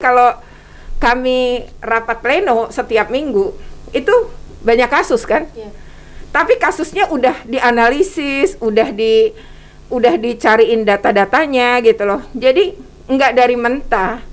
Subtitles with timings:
[0.00, 0.32] Kalau
[0.96, 3.52] kami rapat pleno setiap minggu,
[3.92, 4.14] itu
[4.64, 5.44] banyak kasus kan?
[5.52, 5.68] Iya.
[6.32, 9.34] Tapi kasusnya udah dianalisis, udah di
[9.90, 12.22] udah dicariin data-datanya gitu loh.
[12.32, 12.72] Jadi
[13.10, 14.29] nggak dari mentah.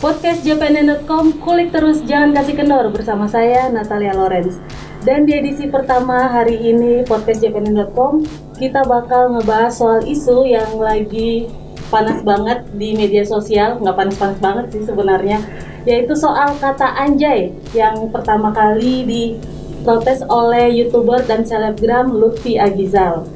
[0.00, 4.56] Podcast JPN.com, kulik terus jangan kasih kendor bersama saya Natalia Lorenz.
[5.04, 8.24] Dan di edisi pertama hari ini podcast JPN.com
[8.56, 11.52] kita bakal ngebahas soal isu yang lagi
[11.92, 15.36] panas banget di media sosial, nggak panas-panas banget sih sebenarnya,
[15.84, 23.28] yaitu soal kata anjay yang pertama kali diprotes oleh youtuber dan selebgram Lutfi Agizal.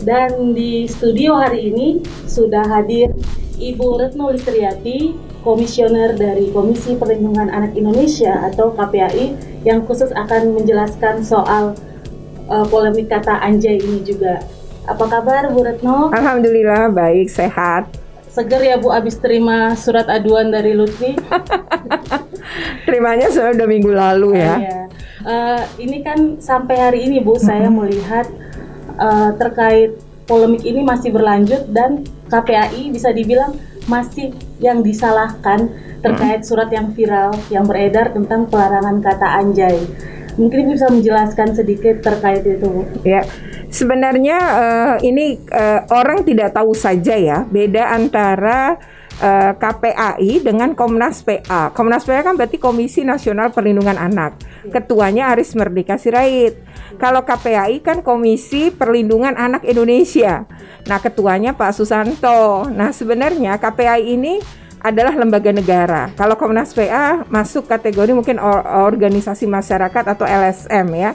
[0.00, 3.12] Dan di studio hari ini sudah hadir
[3.60, 11.22] Ibu Retno Listriati, komisioner dari Komisi Perlindungan Anak Indonesia atau KPAI yang khusus akan menjelaskan
[11.22, 11.78] soal
[12.50, 14.42] uh, polemik kata anjay ini juga.
[14.90, 16.10] Apa kabar Bu Retno?
[16.10, 17.86] Alhamdulillah baik, sehat.
[18.26, 21.14] Seger ya Bu abis terima surat aduan dari Lutfi?
[22.86, 24.54] Terimanya sudah udah minggu lalu ya.
[24.58, 24.80] Iya.
[25.26, 28.26] Uh, ini kan sampai hari ini Bu saya melihat
[28.98, 29.94] uh, terkait
[30.26, 33.54] polemik ini masih berlanjut dan KPAI bisa dibilang
[33.86, 35.70] masih yang disalahkan
[36.02, 39.78] terkait surat yang viral yang beredar tentang pelarangan kata anjay.
[40.36, 42.84] Mungkin bisa menjelaskan sedikit terkait itu.
[43.02, 43.24] Ya,
[43.72, 48.76] sebenarnya eh, ini eh, orang tidak tahu saja ya beda antara
[49.20, 51.72] eh, KPAI dengan Komnas PA.
[51.72, 54.40] Komnas PA kan berarti Komisi Nasional Perlindungan Anak.
[54.68, 56.58] Ketuanya Aris Merdeka Sirait.
[56.96, 60.44] Kalau KPAI kan Komisi Perlindungan Anak Indonesia.
[60.88, 62.64] Nah, ketuanya Pak Susanto.
[62.68, 64.40] Nah, sebenarnya KPAI ini
[64.80, 66.14] adalah lembaga negara.
[66.14, 71.12] Kalau Komnas PA masuk kategori mungkin or- organisasi masyarakat atau LSM ya.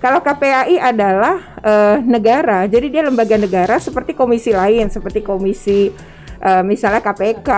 [0.00, 5.92] Kalau KPAI adalah eh, negara, jadi dia lembaga negara seperti komisi lain, seperti komisi
[6.40, 7.50] eh, misalnya KPK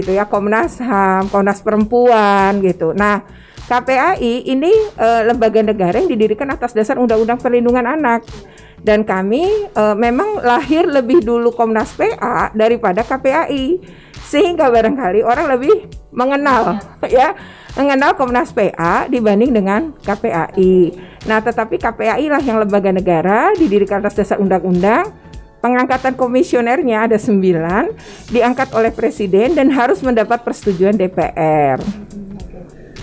[0.00, 2.96] gitu ya, Komnas HAM, Komnas Perempuan gitu.
[2.96, 3.22] Nah,
[3.70, 8.26] KPAI ini eh, lembaga negara yang didirikan atas dasar Undang-Undang Perlindungan Anak.
[8.82, 13.78] Dan kami eh, memang lahir lebih dulu Komnas PA daripada KPAI.
[14.26, 17.38] Sehingga barangkali orang lebih mengenal ya,
[17.78, 20.90] mengenal Komnas PA dibanding dengan KPAI.
[21.30, 25.29] Nah, tetapi KPAI lah yang lembaga negara didirikan atas dasar undang-undang
[25.60, 27.92] Pengangkatan komisionernya ada sembilan,
[28.32, 31.76] diangkat oleh presiden dan harus mendapat persetujuan DPR.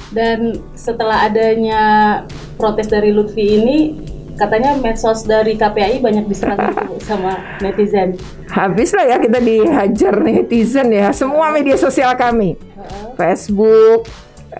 [0.10, 1.84] Dan setelah adanya
[2.58, 3.78] protes dari Lutfi ini,
[4.34, 6.74] katanya medsos dari KPAI banyak diserang
[7.08, 8.18] sama netizen.
[8.50, 12.58] Habis lah ya kita dihajar netizen ya, semua media sosial kami,
[13.14, 14.10] Facebook,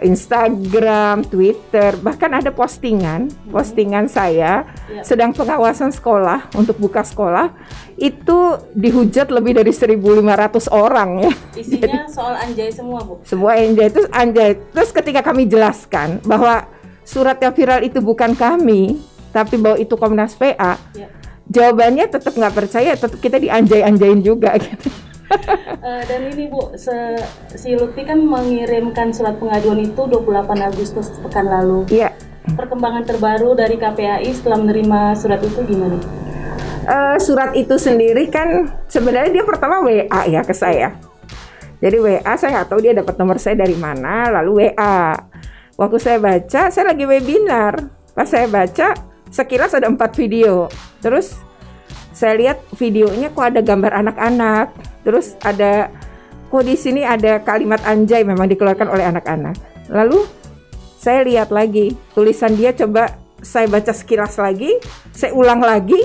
[0.02, 5.04] Instagram, Twitter, bahkan ada postingan, postingan saya Ya.
[5.04, 7.52] sedang pengawasan sekolah untuk buka sekolah
[7.96, 8.38] itu
[8.72, 11.34] dihujat lebih dari 1.500 orang ya.
[11.56, 13.20] Isinya soal anjay semua, Bu.
[13.24, 14.52] Sebuah anjay itu anjay.
[14.72, 16.70] Terus ketika kami jelaskan bahwa
[17.02, 21.08] surat yang viral itu bukan kami, tapi bahwa itu Komnas PA, Ya.
[21.46, 24.88] jawabannya tetap nggak percaya, tetap kita dianjay-anjain juga gitu.
[25.78, 27.24] Eh, dan ini Bu, se-
[27.56, 31.84] si Lutfi kan mengirimkan surat pengaduan itu 28 Agustus pekan lalu.
[31.92, 32.16] Iya.
[32.48, 36.00] Perkembangan terbaru dari KPAI setelah menerima surat itu gimana?
[36.88, 40.96] Eh, surat itu sendiri kan sebenarnya dia pertama WA ya ke saya.
[41.84, 45.20] Jadi WA saya nggak tahu dia dapat nomor saya dari mana, lalu WA.
[45.78, 47.78] Waktu saya baca, saya lagi webinar.
[48.18, 48.98] Pas saya baca,
[49.30, 50.72] sekilas ada empat video.
[51.04, 51.38] Terus
[52.18, 54.74] saya lihat videonya kok ada gambar anak-anak.
[55.08, 55.88] Terus ada
[56.52, 59.56] kok di sini ada kalimat anjay memang dikeluarkan oleh anak-anak.
[59.88, 60.28] Lalu
[61.00, 64.76] saya lihat lagi tulisan dia coba saya baca sekilas lagi,
[65.16, 66.04] saya ulang lagi.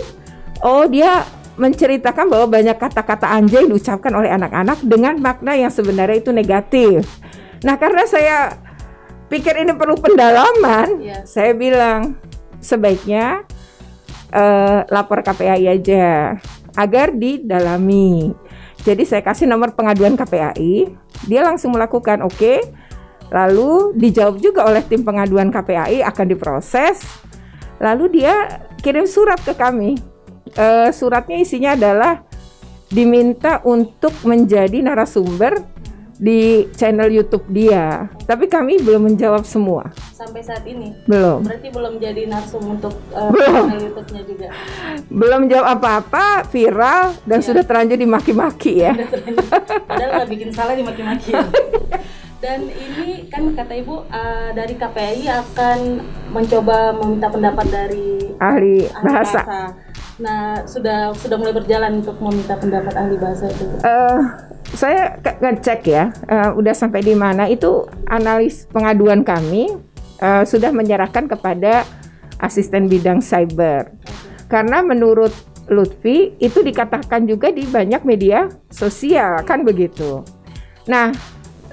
[0.62, 1.26] Oh, dia
[1.58, 7.02] menceritakan bahwa banyak kata-kata anjay diucapkan oleh anak-anak dengan makna yang sebenarnya itu negatif.
[7.66, 8.56] Nah, karena saya
[9.26, 11.18] pikir ini perlu pendalaman, Iya.
[11.26, 12.14] saya bilang
[12.62, 13.42] sebaiknya
[14.32, 16.38] eh, lapor KPAI aja
[16.78, 18.32] agar didalami.
[18.82, 20.90] Jadi saya kasih nomor pengaduan KPAI,
[21.30, 22.62] dia langsung melakukan oke.
[23.32, 27.00] Lalu dijawab juga oleh tim pengaduan KPAI akan diproses.
[27.80, 29.96] Lalu dia kirim surat ke kami.
[30.52, 32.26] Eh, suratnya isinya adalah
[32.92, 35.71] diminta untuk menjadi narasumber
[36.22, 38.06] di channel YouTube dia.
[38.22, 39.90] Tapi kami belum menjawab semua.
[40.14, 41.42] Sampai saat ini Belum.
[41.42, 43.66] berarti belum jadi narsum untuk Belum.
[43.66, 44.46] channel YouTube-nya juga.
[45.10, 47.46] Belum menjawab apa-apa, viral dan Iya.
[47.50, 48.94] sudah terlanjur dimaki-maki ya.
[49.82, 51.34] Padahal nggak bikin salah dimaki-maki.
[52.42, 55.78] Dan ini kan kata Ibu uh, dari KPI akan
[56.34, 59.40] mencoba meminta pendapat dari ahli, ahli bahasa.
[59.46, 59.60] bahasa.
[60.22, 63.64] Nah, sudah sudah mulai berjalan untuk meminta pendapat ahli bahasa itu.
[63.82, 64.22] Uh,
[64.70, 69.74] saya ngecek ya, uh, udah sampai di mana itu analis pengaduan kami
[70.22, 71.82] uh, sudah menyerahkan kepada
[72.38, 73.90] asisten bidang cyber.
[74.46, 75.34] Karena menurut
[75.66, 80.26] Lutfi itu dikatakan juga di banyak media sosial kan begitu.
[80.90, 81.14] Nah,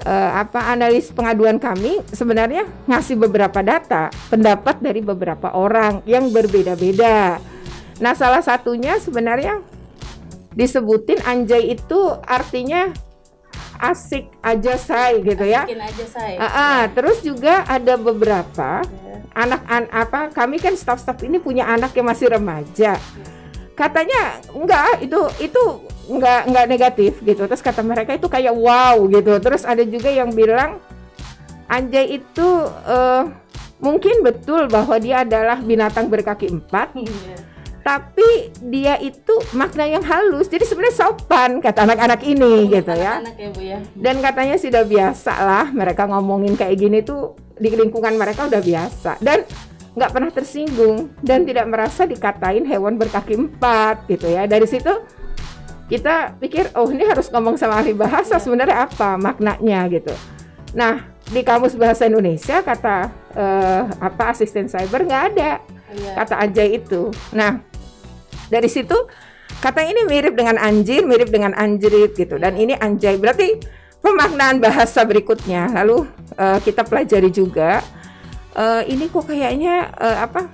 [0.06, 7.42] eh, apa analis pengaduan kami sebenarnya ngasih beberapa data, pendapat dari beberapa orang yang berbeda-beda.
[8.00, 9.60] Nah, salah satunya sebenarnya
[10.50, 12.90] disebutin anjay itu artinya
[13.78, 15.64] asik aja say gitu ya.
[15.64, 16.36] Aja saya.
[16.36, 19.16] Ah, ah, terus juga ada beberapa Ya.
[19.32, 22.98] anak an apa kami kan staff-staff ini punya anak yang masih remaja
[23.72, 25.62] katanya enggak itu itu
[26.06, 30.28] enggak enggak negatif gitu terus kata mereka itu kayak wow gitu terus ada juga yang
[30.30, 30.76] bilang
[31.64, 32.48] anjay itu
[32.84, 33.22] eh,
[33.78, 37.36] mungkin betul bahwa dia adalah binatang berkaki empat Iya.
[37.90, 43.34] Tapi dia itu makna yang halus jadi sebenarnya sopan kata anak-anak ini gitu ya Anak
[43.34, 43.78] ya Bu ya.
[43.98, 49.18] dan katanya sudah biasa lah mereka ngomongin kayak gini tuh di lingkungan mereka udah biasa
[49.18, 49.42] dan
[49.98, 54.94] nggak pernah tersinggung dan tidak merasa dikatain hewan berkaki empat gitu ya dari situ
[55.90, 60.14] kita pikir oh ini harus ngomong sama ahli bahasa sebenarnya apa maknanya gitu
[60.78, 65.58] nah di kamus bahasa Indonesia kata eh, apa asisten cyber nggak ada
[65.90, 66.12] Iya.
[66.22, 67.10] kata anjay itu.
[67.34, 67.62] Nah,
[68.50, 68.94] dari situ
[69.62, 72.36] kata ini mirip dengan anjir, mirip dengan anjrit gitu.
[72.36, 73.56] Dan ini anjay berarti
[74.02, 75.70] pemaknaan bahasa berikutnya.
[75.70, 76.04] Lalu
[76.34, 77.80] eh, kita pelajari juga
[78.58, 80.50] eh, ini kok kayaknya eh, apa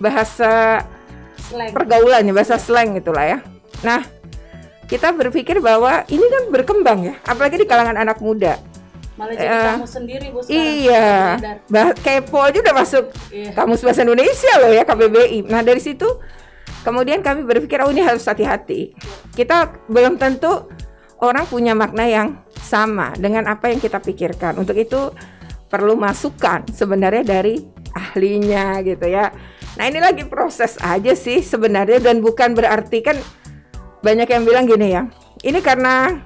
[0.00, 0.82] bahasa
[1.44, 1.76] Slang.
[1.76, 3.38] pergaulannya, bahasa slang gitulah ya.
[3.84, 4.00] Nah,
[4.88, 8.56] kita berpikir bahwa ini kan berkembang ya, apalagi di kalangan anak muda.
[9.14, 10.38] Malah jadi Eh, kamu sendiri Bu.
[10.50, 11.38] Iya,
[11.70, 13.54] bah kepo aja udah masuk Iya.
[13.54, 15.46] Kamus Bahasa Indonesia loh ya KBBI.
[15.46, 16.08] Nah dari situ
[16.84, 18.92] kemudian kami berpikir oh ini harus hati-hati.
[19.32, 20.68] Kita belum tentu
[21.24, 22.28] orang punya makna yang
[22.60, 24.60] sama dengan apa yang kita pikirkan.
[24.60, 25.10] Untuk itu
[25.72, 27.64] perlu masukan sebenarnya dari
[27.96, 29.32] ahlinya gitu ya.
[29.74, 33.16] Nah ini lagi proses aja sih sebenarnya dan bukan berarti kan
[34.04, 35.08] banyak yang bilang gini ya.
[35.42, 36.22] Ini karena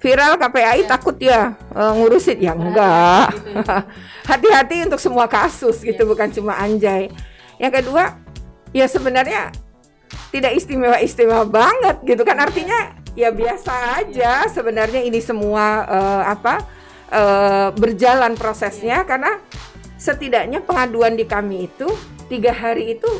[0.00, 3.32] viral KPAI takut ya eh, ngurusin ya enggak.
[3.32, 3.78] gitu ya.
[4.30, 7.08] Hati-hati untuk semua kasus gitu bukan cuma anjay.
[7.60, 8.16] Yang kedua
[8.70, 9.50] ya sebenarnya
[10.30, 16.54] tidak istimewa-istimewa banget gitu kan artinya ya biasa aja sebenarnya ini semua eh, apa
[17.10, 19.42] eh, berjalan prosesnya karena
[20.00, 21.90] setidaknya pengaduan di kami itu
[22.30, 23.10] tiga hari itu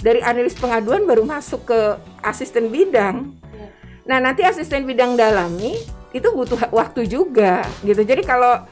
[0.00, 1.80] dari analis pengaduan baru masuk ke
[2.20, 3.32] asisten bidang.
[3.54, 3.66] Iya.
[4.04, 5.78] Nah nanti asisten bidang dalami
[6.10, 8.02] itu butuh waktu juga gitu.
[8.02, 8.66] Jadi kalau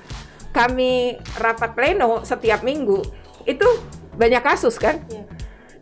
[0.53, 3.01] kami rapat pleno setiap minggu
[3.47, 3.65] itu
[4.19, 5.01] banyak kasus kan.
[5.09, 5.25] Iya.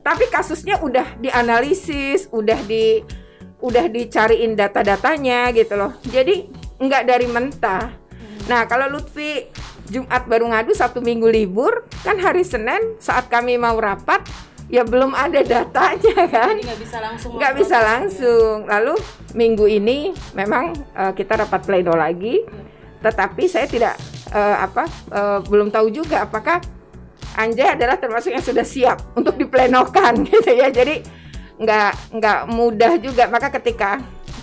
[0.01, 3.05] Tapi kasusnya udah dianalisis, udah di
[3.61, 5.93] udah dicariin data-datanya gitu loh.
[6.09, 6.49] Jadi
[6.81, 7.93] nggak dari mentah.
[8.49, 9.47] Nah kalau Lutfi
[9.91, 14.23] Jumat baru ngadu satu minggu libur kan hari Senin saat kami mau rapat
[14.71, 17.31] ya belum ada datanya kan Jadi nggak bisa langsung.
[17.37, 18.57] nggak bisa memproses, langsung.
[18.71, 18.95] Lalu
[19.35, 19.99] minggu ini
[20.33, 22.41] memang eh, kita rapat pleno lagi,
[23.03, 23.99] tetapi saya tidak
[24.31, 26.63] eh, apa eh, belum tahu juga apakah
[27.39, 30.71] Anjay adalah termasuk yang sudah siap untuk diplenokan gitu ya.
[30.71, 31.03] Jadi
[31.61, 33.31] nggak nggak mudah juga.
[33.31, 34.01] Maka ketika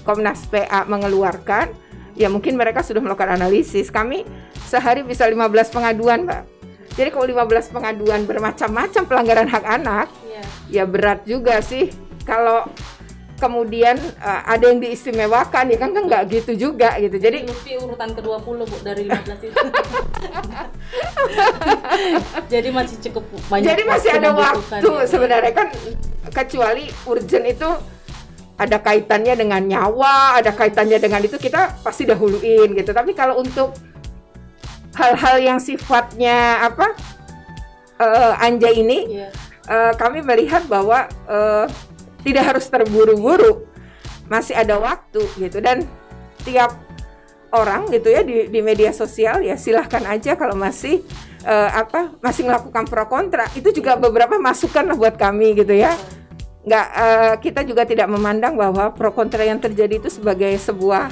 [0.08, 1.68] Komnas PA mengeluarkan,
[2.16, 3.92] ya mungkin mereka sudah melakukan analisis.
[3.92, 4.24] Kami
[4.64, 6.42] sehari bisa 15 pengaduan, Mbak.
[6.96, 10.42] Jadi kalau 15 pengaduan bermacam-macam pelanggaran hak anak, Iya.
[10.72, 11.92] ya berat juga sih
[12.24, 12.66] kalau
[13.38, 18.12] kemudian uh, ada yang diistimewakan ya kan kan nggak gitu juga gitu Jadi Lutfi urutan
[18.12, 19.58] ke-20 Bu dari 15 itu.
[22.54, 23.66] Jadi masih cukup banyak.
[23.68, 25.06] jadi masih ada waktu ya.
[25.06, 25.68] sebenarnya kan
[26.32, 27.70] kecuali urgent itu
[28.58, 33.74] ada kaitannya dengan nyawa ada kaitannya dengan itu kita pasti dahuluin gitu tapi kalau untuk
[34.98, 36.98] hal-hal yang sifatnya apa
[37.98, 39.30] eh, anjay ini Iya.
[39.70, 41.66] eh, kami melihat bahwa eh,
[42.28, 43.64] tidak harus terburu-buru,
[44.28, 45.64] masih ada waktu gitu.
[45.64, 45.88] Dan
[46.44, 46.76] tiap
[47.56, 51.00] orang gitu ya di, di media sosial ya silahkan aja kalau masih
[51.48, 53.48] eh, apa masih melakukan pro kontra.
[53.56, 55.96] Itu juga beberapa masukan lah buat kami gitu ya.
[56.68, 61.08] Nggak eh, kita juga tidak memandang bahwa pro kontra yang terjadi itu sebagai sebuah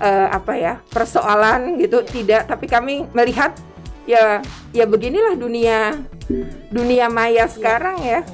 [0.00, 2.00] eh, apa ya persoalan gitu.
[2.00, 3.52] Tidak tapi kami melihat
[4.08, 4.40] ya
[4.74, 6.00] ya beginilah dunia
[6.72, 8.26] dunia maya sekarang ya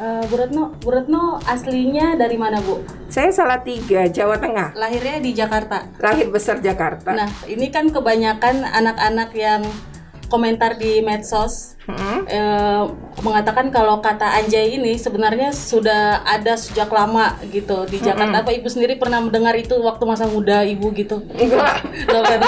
[0.00, 2.80] Uh, Bu Retno, Bu Retno aslinya dari mana Bu?
[3.12, 4.72] Saya salah tiga, Jawa Tengah.
[4.72, 5.92] Lahirnya di Jakarta.
[6.00, 7.12] Lahir besar Jakarta.
[7.12, 9.60] Nah, ini kan kebanyakan anak-anak yang
[10.32, 12.24] komentar di medsos hmm.
[12.30, 12.82] eh,
[13.20, 18.40] mengatakan kalau kata anjay ini sebenarnya sudah ada sejak lama gitu di Jakarta.
[18.40, 18.42] Hmm.
[18.46, 21.20] Apa ibu sendiri pernah mendengar itu waktu masa muda ibu gitu?
[21.36, 21.84] Enggak.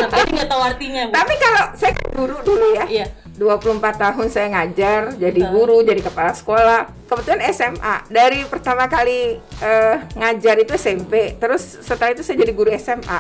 [0.09, 1.11] Jadi nggak tahu artinya.
[1.11, 1.21] Bu.
[1.21, 2.85] Tapi kalau saya kan guru dulu ya.
[2.89, 3.07] Iya
[3.43, 6.87] 24 tahun saya ngajar, jadi guru, jadi kepala sekolah.
[7.11, 8.07] Kebetulan SMA.
[8.07, 13.19] Dari pertama kali uh, ngajar itu SMP, terus setelah itu saya jadi guru SMA.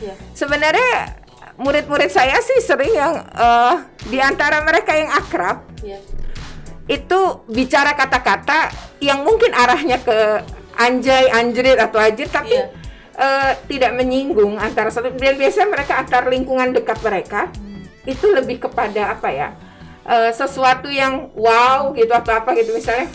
[0.00, 0.16] Yeah.
[0.32, 1.20] Sebenarnya
[1.60, 6.00] murid-murid saya sih sering yang uh, di antara mereka yang akrab yeah.
[6.86, 8.72] itu bicara kata-kata
[9.04, 10.18] yang mungkin arahnya ke
[10.80, 12.72] anjay, anjrit atau ajir, tapi yeah.
[13.20, 13.20] Iya.
[13.20, 15.12] uh, tidak menyinggung antara satu.
[15.12, 17.52] Dan biasanya mereka antar lingkungan dekat mereka.
[17.52, 17.67] Hmm
[18.08, 19.48] itu lebih kepada apa ya?
[20.08, 22.72] Uh, sesuatu yang wow gitu atau apa gitu.
[22.72, 23.12] Misalnya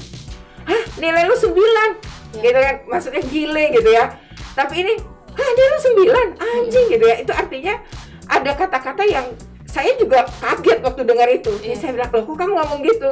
[0.69, 1.89] hah nilai lu sembilan.
[2.33, 2.49] Ya.
[2.49, 4.13] gitu kan maksudnya gile gitu ya.
[4.53, 4.93] Tapi ini
[5.33, 6.27] hah nilai lu sembilan?
[6.37, 7.15] Anjing gitu ya.
[7.17, 7.81] Itu artinya
[8.29, 9.25] ada kata-kata yang
[9.65, 11.49] saya juga kaget waktu dengar itu.
[11.65, 11.73] Ya.
[11.73, 13.11] saya bilang loh kok kamu ngomong gitu?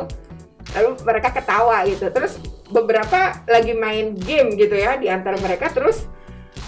[0.77, 2.05] Lalu mereka ketawa gitu.
[2.13, 2.37] Terus
[2.69, 5.73] beberapa lagi main game gitu ya di antara mereka.
[5.73, 6.05] Terus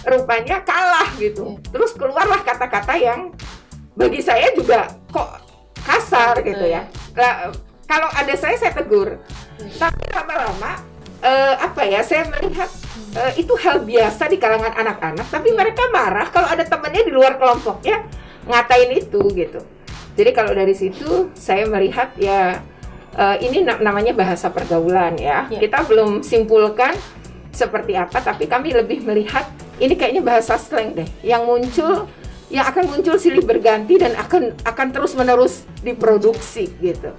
[0.03, 1.57] rupanya kalah gitu.
[1.57, 1.71] Ya.
[1.71, 3.31] terus keluarlah kata-kata yang
[3.93, 5.29] bagi saya juga kok
[5.83, 6.89] kasar gitu ya.
[7.13, 7.53] Nah,
[7.85, 9.21] kalau ada saya saya tegur.
[9.77, 10.81] Tapi lama-lama
[11.21, 12.69] uh, apa ya saya melihat
[13.15, 15.27] uh, itu hal biasa di kalangan anak-anak.
[15.29, 18.03] Tapi mereka marah kalau ada temannya di luar kelompoknya
[18.49, 19.61] ngatain itu gitu.
[20.13, 22.61] Jadi kalau dari situ saya melihat ya
[23.17, 25.49] uh, ini namanya bahasa pergaulan ya.
[25.49, 25.59] ya.
[25.61, 26.93] Kita belum simpulkan
[27.53, 29.45] seperti apa, tapi kami lebih melihat
[29.77, 32.09] ini kayaknya bahasa slang deh yang muncul
[32.53, 37.09] yang akan muncul silih berganti dan akan akan terus menerus diproduksi gitu.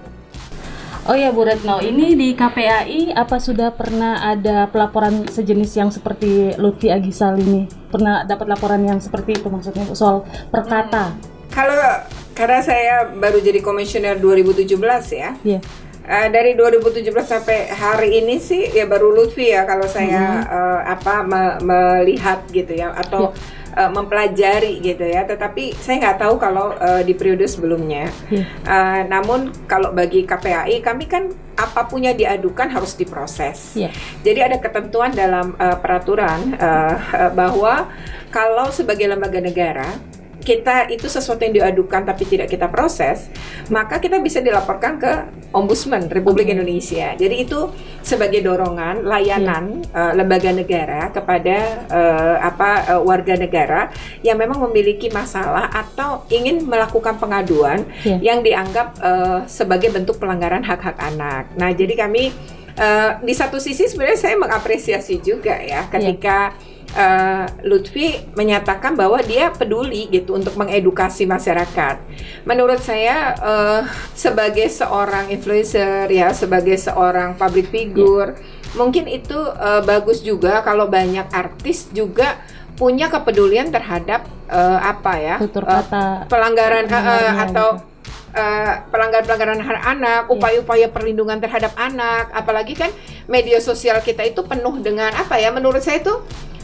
[1.05, 6.57] Oh ya Bu Retno, ini di KPAI apa sudah pernah ada pelaporan sejenis yang seperti
[6.57, 7.69] Lutfi Agisal ini?
[7.93, 11.13] Pernah dapat laporan yang seperti itu maksudnya soal perkata?
[11.13, 11.21] Hmm.
[11.53, 11.77] Kalau
[12.33, 14.81] karena saya baru jadi komisioner 2017
[15.13, 15.37] ya.
[15.45, 15.61] Iya.
[16.05, 20.53] Uh, dari 2017 sampai hari ini sih ya baru Lutfi ya kalau saya hmm.
[20.53, 25.27] uh, apa me melihat gitu ya atau yeah uh, mempelajari gitu ya.
[25.27, 28.09] Tetapi saya nggak tahu kalau uh, di periode sebelumnya.
[28.31, 28.33] Yeah.
[28.35, 28.47] Iya.
[28.67, 33.79] Uh, namun kalau bagi KPAI kami kan apa pun yang diadukan harus diproses.
[33.79, 33.95] Yeah.
[34.27, 37.91] Jadi ada ketentuan dalam uh, peraturan uh, uh, bahwa
[38.35, 39.87] kalau sebagai lembaga negara
[40.45, 43.33] kita itu sesuatu yang diadukan tapi tidak kita proses,
[43.73, 45.13] maka kita bisa dilaporkan ke
[45.57, 46.55] Ombudsman Republik okay.
[46.55, 47.09] Indonesia.
[47.17, 47.73] Jadi itu
[48.05, 49.97] sebagai dorongan layanan yeah.
[49.97, 53.89] uh, lembaga negara kepada uh, apa uh, warga negara
[54.21, 58.21] yang memang memiliki masalah atau ingin melakukan pengaduan yeah.
[58.21, 61.49] yang dianggap uh, sebagai bentuk pelanggaran hak-hak anak.
[61.57, 62.35] Nah, jadi kami
[62.77, 69.21] uh, di satu sisi sebenarnya saya mengapresiasi juga ya ketika yeah uh, Lutfi menyatakan bahwa
[69.21, 72.01] dia peduli gitu untuk mengedukasi masyarakat.
[72.47, 73.83] Menurut saya uh,
[74.15, 78.75] sebagai seorang influencer ya, sebagai seorang public figure, yeah.
[78.79, 82.41] mungkin itu uh, bagus juga kalau banyak artis juga
[82.75, 87.95] punya kepedulian terhadap uh, apa ya uh, pelanggaran uh, atau gitu
[88.35, 90.33] uh, pelanggaran-pelanggaran hak anak, iya.
[90.33, 92.91] upaya-upaya perlindungan terhadap anak, apalagi kan
[93.31, 95.55] media sosial kita itu penuh dengan apa ya?
[95.55, 96.15] Menurut saya itu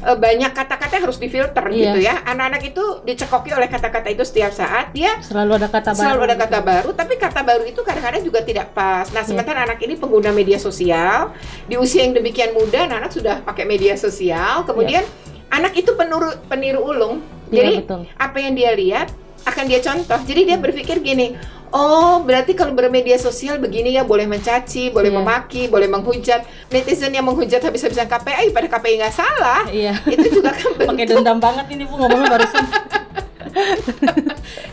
[0.05, 1.93] uh, banyak kata-kata harus difilter yeah.
[1.93, 2.15] gitu ya.
[2.25, 4.93] Anak-anak itu dicekoki oleh kata-kata itu setiap saat.
[4.97, 6.03] Dia selalu ada kata baru.
[6.05, 6.71] Selalu ada kata gitu.
[6.71, 9.07] baru, tapi kata baru itu kadang-kadang juga tidak pas.
[9.13, 9.29] Nah, iya.
[9.29, 9.67] sementara yeah.
[9.71, 11.33] anak ini pengguna media sosial
[11.69, 15.57] di usia yang demikian muda, anak-anak sudah pakai media sosial, kemudian yeah.
[15.57, 17.21] anak itu peniru peniru ulung.
[17.51, 18.01] Iya, Jadi betul.
[18.15, 19.09] apa yang dia lihat
[19.43, 20.21] akan dia contoh.
[20.23, 21.35] Jadi dia berpikir gini,
[21.71, 25.19] oh berarti kalau bermedia sosial begini ya boleh mencaci, boleh yeah.
[25.23, 26.43] memaki, boleh menghujat.
[26.71, 29.63] Netizen yang menghujat habis-habisan KPI pada KPI nggak salah.
[29.71, 29.95] Iya.
[30.07, 30.89] Itu juga kan bentuk.
[30.95, 32.65] Pakai dendam banget ini bu ngomongnya barusan.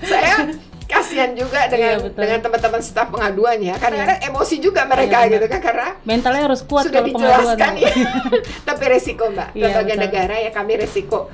[0.09, 0.53] Saya
[0.87, 4.31] kasihan juga dengan iya, dengan teman-teman staf pengaduan ya karena iya.
[4.31, 7.91] emosi juga mereka iya, gitu kan karena mentalnya harus kuat sudah dijelaskan ya
[8.67, 11.27] tapi resiko mbak iya, lembaga negara ya kami resiko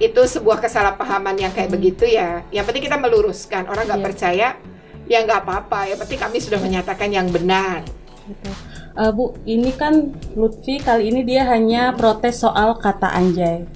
[0.00, 1.76] itu sebuah kesalahpahaman yang kayak hmm.
[1.76, 4.08] begitu ya yang penting kita meluruskan orang nggak yeah.
[4.08, 4.48] percaya
[5.10, 5.90] ya nggak apa-apa.
[5.90, 7.82] Ya penting kami sudah menyatakan yang benar.
[8.94, 13.66] Uh, Bu ini kan Lutfi kali ini dia hanya protes soal kata anjay.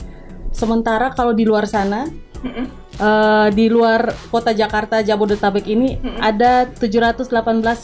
[0.54, 2.06] Sementara kalau di luar sana
[3.02, 7.26] uh, di luar kota Jakarta Jabodetabek ini ada 718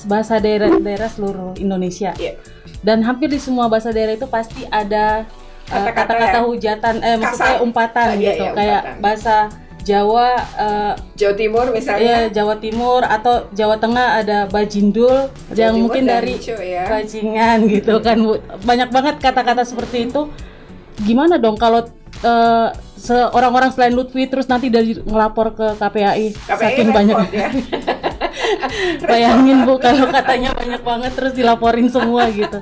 [0.07, 2.14] bahasa daerah-daerah seluruh Indonesia.
[2.14, 2.38] Yeah.
[2.80, 5.28] dan hampir di semua bahasa daerah itu pasti ada
[5.71, 9.37] kata-kata uh, hujatan eh maksudnya umpatan oh, gitu iya, iya, kayak bahasa
[9.80, 12.28] Jawa uh, Jawa Timur misalnya?
[12.28, 16.84] ya, Jawa Timur atau Jawa Tengah ada bajindul Jawa yang Timur mungkin dari ya.
[16.88, 18.38] bajingan gitu kan Bu.
[18.64, 20.28] Banyak banget kata-kata seperti itu.
[21.00, 21.88] Gimana dong kalau
[22.25, 22.68] uh,
[23.00, 27.49] seorang-orang selain Lutfi terus nanti dari ngelapor ke KPAI, KPAI saking banyak ya.
[29.10, 32.60] bayangin Bu kalau katanya banyak banget terus dilaporin semua gitu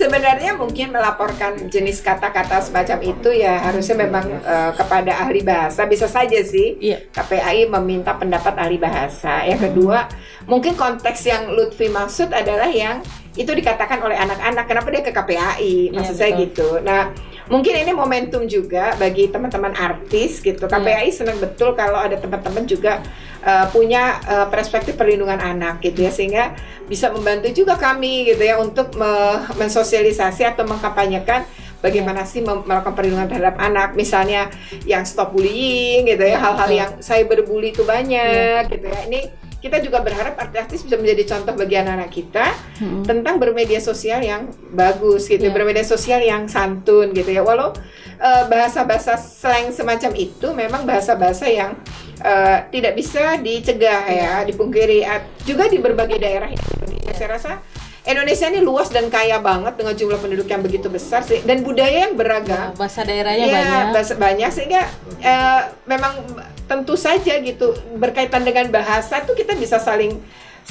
[0.00, 6.08] sebenarnya mungkin melaporkan jenis kata-kata semacam itu ya harusnya memang uh, kepada ahli bahasa bisa
[6.08, 7.04] saja sih iya.
[7.12, 9.44] KPAI meminta pendapat ahli bahasa.
[9.44, 10.08] Yang kedua
[10.48, 13.04] mungkin konteks yang Lutfi maksud adalah yang
[13.36, 16.80] itu dikatakan oleh anak-anak kenapa dia ke KPAI maksud iya, saya gitu.
[16.80, 17.12] Nah
[17.50, 20.70] mungkin ini momentum juga bagi teman-teman artis gitu.
[20.70, 21.12] KPAI iya.
[21.12, 23.02] senang betul kalau ada teman-teman juga
[23.42, 26.54] uh, punya uh, perspektif perlindungan anak gitu ya sehingga
[26.86, 31.44] bisa membantu juga kami gitu ya untuk me mensosialisasi atau mengkampanyekan
[31.82, 34.52] bagaimana sih melakukan perlindungan terhadap anak misalnya
[34.84, 38.70] yang stop bullying gitu ya hal-hal yang saya berbully itu banyak yeah.
[38.70, 39.20] gitu ya ini
[39.60, 42.46] kita juga berharap artis-artis bisa menjadi contoh bagi anak-anak kita
[42.80, 43.04] hmm.
[43.04, 45.54] tentang bermedia sosial yang bagus gitu, yeah.
[45.54, 47.44] bermedia sosial yang santun gitu ya.
[47.44, 47.76] Walau
[48.18, 51.76] uh, bahasa-bahasa slang semacam itu memang bahasa-bahasa yang
[52.24, 55.04] uh, tidak bisa dicegah ya, dipungkiri.
[55.04, 57.52] Uh, juga di berbagai daerah Indonesia, saya rasa
[58.00, 62.08] Indonesia ini luas dan kaya banget dengan jumlah penduduk yang begitu besar sih dan budaya
[62.08, 62.72] yang beragam.
[62.72, 63.84] bahasa daerahnya ya, banyak.
[63.92, 64.82] Bahasa banyak sehingga
[65.20, 66.24] uh, memang
[66.64, 70.16] tentu saja gitu berkaitan dengan bahasa tuh kita bisa saling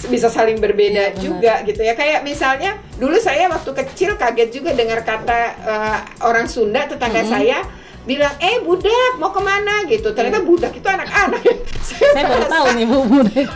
[0.10, 4.72] bisa saling berbeda iya, juga gitu ya kayak misalnya dulu saya waktu kecil kaget juga
[4.72, 7.36] dengar kata uh, orang Sunda tetangga mm -hmm.
[7.36, 7.60] saya
[8.08, 10.48] bilang eh budak mau ke mana gitu ternyata iya.
[10.48, 11.42] budak itu anak-anak
[11.88, 13.50] saya, saya baru tahu nih bu budak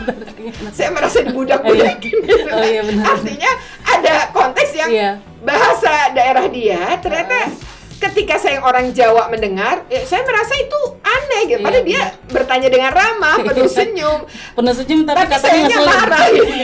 [0.76, 2.04] saya merasa budak-budak oh, iya.
[2.04, 2.36] gitu.
[2.52, 3.04] oh, iya, benar.
[3.16, 3.50] artinya
[3.88, 5.10] ada konteks yang iya.
[5.40, 7.74] bahasa daerah dia ternyata uh
[8.10, 11.60] ketika saya orang Jawa mendengar, ya, saya merasa itu aneh gitu.
[11.62, 16.26] Iya, Padahal dia bertanya dengan ramah, penuh senyum, penuh senyum tapi, tapi katanya marah.
[16.28, 16.54] Gitu.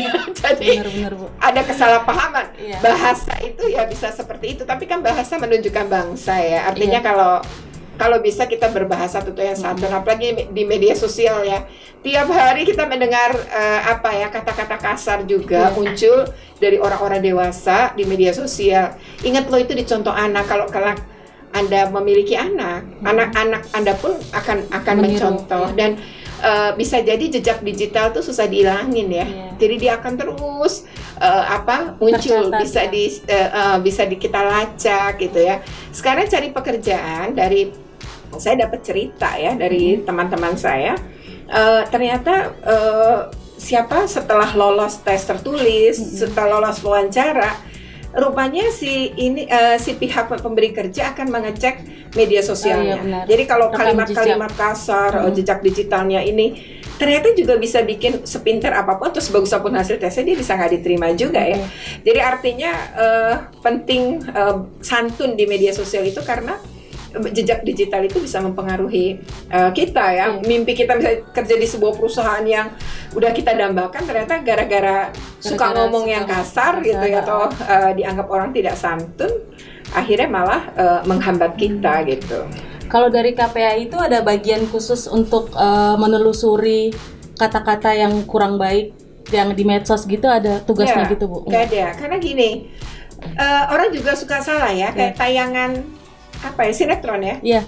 [0.40, 1.26] Jadi benar, benar, Bu.
[1.40, 2.46] ada kesalahpahaman.
[2.60, 2.78] Iya.
[2.84, 6.68] Bahasa itu ya bisa seperti itu, tapi kan bahasa menunjukkan bangsa ya.
[6.68, 7.06] Artinya iya.
[7.06, 7.32] kalau
[8.00, 9.98] kalau bisa kita berbahasa tentu yang satu, hmm.
[10.00, 11.68] apalagi di media sosial ya.
[12.00, 15.76] Tiap hari kita mendengar uh, apa ya kata-kata kasar juga hmm.
[15.76, 16.24] muncul
[16.56, 18.96] dari orang-orang dewasa di media sosial.
[19.20, 21.04] Ingat lo itu dicontoh anak kalau kelak
[21.52, 23.76] anda memiliki anak, anak-anak hmm.
[23.76, 25.76] Anda pun akan akan Meniru, mencontoh ya.
[25.76, 25.90] dan
[26.40, 29.26] uh, bisa jadi jejak digital tuh susah dihilangin ya.
[29.26, 29.50] Yeah.
[29.60, 30.86] Jadi dia akan terus
[31.20, 32.88] uh, apa muncul Tercatat, bisa ya.
[32.88, 35.60] di uh, uh, bisa di kita lacak gitu ya.
[35.92, 37.89] Sekarang cari pekerjaan dari
[38.38, 40.06] saya dapat cerita ya dari hmm.
[40.06, 40.62] teman-teman hmm.
[40.62, 40.94] saya
[41.50, 43.20] uh, ternyata uh,
[43.60, 46.16] siapa setelah lolos tes tertulis, hmm.
[46.24, 47.68] setelah lolos wawancara
[48.10, 51.78] rupanya si ini uh, si pihak pemberi kerja akan mengecek
[52.18, 52.98] media sosialnya.
[52.98, 55.30] Oh, iya Jadi kalau kalimat-kalimat kasar, hmm.
[55.38, 59.96] jejak digitalnya ini ternyata juga bisa bikin sepinter apa pun atau sebagus apa pun hasil
[59.96, 61.62] tesnya dia bisa nggak diterima juga ya.
[62.02, 66.58] Jadi artinya uh, penting uh, santun di media sosial itu karena
[67.34, 69.20] jejak digital itu bisa mempengaruhi
[69.50, 70.26] uh, kita ya.
[70.30, 70.42] Hmm.
[70.46, 72.70] Mimpi kita bisa kerja di sebuah perusahaan yang
[73.14, 75.10] udah kita dambakan ternyata gara-gara
[75.42, 79.30] suka ngomong suka yang kasar gitu ya atau uh, dianggap orang tidak santun,
[79.90, 82.06] akhirnya malah uh, menghambat kita hmm.
[82.14, 82.40] gitu.
[82.90, 86.90] Kalau dari KPA itu ada bagian khusus untuk uh, menelusuri
[87.38, 88.92] kata-kata yang kurang baik
[89.30, 91.46] yang di medsos gitu ada tugasnya ya, gitu bu?
[91.46, 92.66] Gak ada, karena gini
[93.38, 95.18] uh, orang juga suka salah ya, kayak ya.
[95.18, 95.70] tayangan
[96.40, 97.36] apa ya sinetron ya?
[97.40, 97.62] Iya.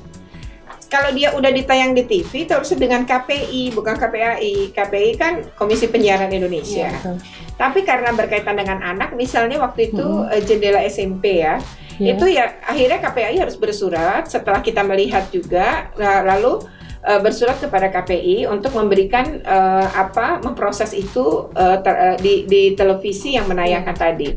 [0.92, 4.76] Kalau dia udah ditayang di TV harusnya dengan KPI bukan KPAI.
[4.76, 6.92] KPI kan Komisi Penyiaran Indonesia.
[6.92, 7.16] Ya,
[7.56, 10.44] Tapi karena berkaitan dengan anak, misalnya waktu itu hmm.
[10.44, 11.56] jendela SMP ya,
[11.96, 15.88] ya, itu ya akhirnya KPAI harus bersurat setelah kita melihat juga
[16.28, 16.60] lalu
[17.02, 22.72] uh, bersurat kepada KPI untuk memberikan uh, apa memproses itu uh, ter, uh, di di
[22.78, 24.02] televisi yang menayangkan ya.
[24.02, 24.28] tadi.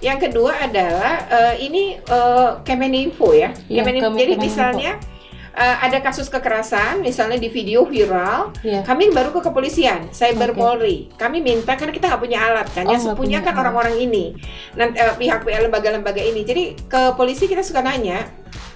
[0.00, 3.52] Yang kedua adalah uh, ini uh, Kemeninfo ya.
[3.68, 4.16] ya Kemeninfo.
[4.16, 4.96] Jadi misalnya
[5.56, 8.82] uh, ada kasus kekerasan, misalnya di video viral, yeah.
[8.86, 10.58] kami baru ke kepolisian, Cyber okay.
[10.58, 10.98] Polri.
[11.16, 14.34] Kami minta karena kita nggak punya alat kan, oh, yang punya kan orang-orang ini,
[14.76, 16.44] nanti uh, pihak pihak lembaga-lembaga ini.
[16.46, 18.24] Jadi ke polisi kita suka nanya,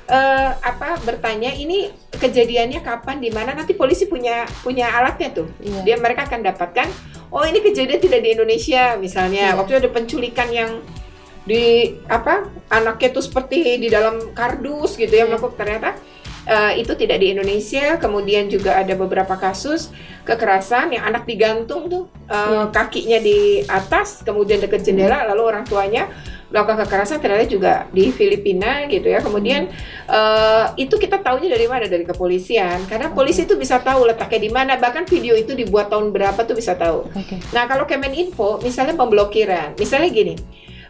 [0.08, 3.56] uh, apa bertanya ini kejadiannya kapan di mana?
[3.56, 5.48] Nanti polisi punya punya alatnya tuh.
[5.60, 5.82] Yeah.
[5.84, 6.88] dia mereka akan dapatkan
[7.34, 9.52] oh ini kejadian tidak di Indonesia misalnya.
[9.52, 9.56] Yeah.
[9.56, 10.70] waktu itu ada penculikan yang
[11.44, 15.92] di apa anaknya tuh seperti di dalam kardus gitu ya melakukan ternyata
[16.48, 18.00] uh, itu tidak di Indonesia.
[18.00, 19.92] Kemudian juga ada beberapa kasus
[20.24, 22.66] kekerasan yang anak digantung tuh uh, yeah.
[22.72, 26.08] kakinya di atas kemudian dekat jendela lalu orang tuanya
[26.54, 29.18] melakukan kekerasan ternyata juga di Filipina gitu ya.
[29.18, 29.66] Kemudian
[30.06, 31.90] uh, itu kita tahunya dari mana?
[31.90, 32.86] Dari kepolisian.
[32.86, 34.78] Karena polisi itu bisa tahu letaknya di mana.
[34.78, 37.10] Bahkan video itu dibuat tahun berapa tuh bisa tahu.
[37.10, 37.42] Oke.
[37.50, 40.38] Nah kalau Kemeninfo misalnya pemblokiran, misalnya gini.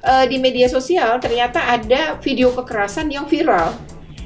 [0.05, 3.73] uh, di media sosial ternyata ada video kekerasan yang viral.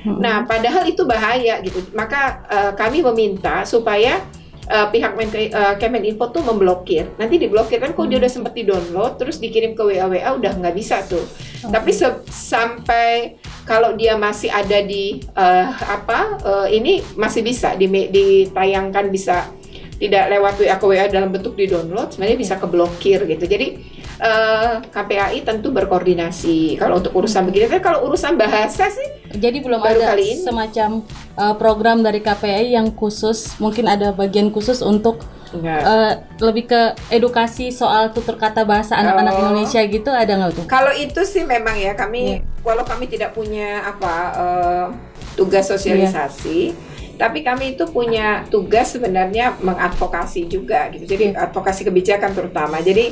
[0.02, 0.22] Mm-mm.
[0.22, 1.82] Nah, padahal itu bahaya gitu.
[1.94, 4.22] Maka uh, kami meminta supaya
[4.68, 7.08] uh, pihak Menteri uh, Kemeninfo tuh memblokir.
[7.16, 10.76] Nanti diblokir kan kalau dia udah sempat di-download terus dikirim ke WA WA udah nggak
[10.76, 11.24] bisa tuh.
[11.64, 17.88] Tapi se- sampai kalau dia masih ada di uh, apa uh, ini masih bisa di
[17.88, 19.50] ditayangkan bisa
[19.98, 23.44] tidak lewat WA ke WA dalam bentuk di-download sebenarnya bisa keblokir gitu.
[23.44, 23.66] Jadi
[24.18, 27.66] eh, KPAI tentu berkoordinasi kalau untuk urusan begini.
[27.66, 30.40] Tapi kalau urusan bahasa sih Jadi belum Baru ada kali ini.
[30.40, 30.90] semacam
[31.36, 35.20] uh, program dari KPI yang khusus, mungkin ada bagian khusus untuk
[35.52, 35.80] enggak.
[35.82, 36.80] uh, lebih ke
[37.10, 39.40] edukasi soal tutur kata bahasa anak-anak Oh.
[39.44, 40.64] Indonesia gitu ada nggak tuh?
[40.64, 44.86] Kalau itu sih memang ya kami walau kami tidak punya apa eh,
[45.36, 46.72] tugas sosialisasi,
[47.18, 51.04] tapi kami itu punya tugas sebenarnya mengadvokasi juga gitu.
[51.04, 52.78] Jadi advokasi kebijakan terutama.
[52.78, 53.10] Jadi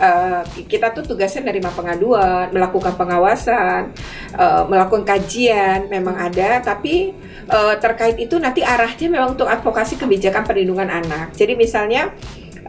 [0.00, 3.92] eh, kita tuh tugasnya menerima pengaduan, melakukan pengawasan,
[4.40, 7.12] eh, melakukan kajian memang ada, tapi
[7.46, 11.36] eh, terkait itu nanti arahnya memang untuk advokasi kebijakan perlindungan anak.
[11.36, 12.08] Jadi misalnya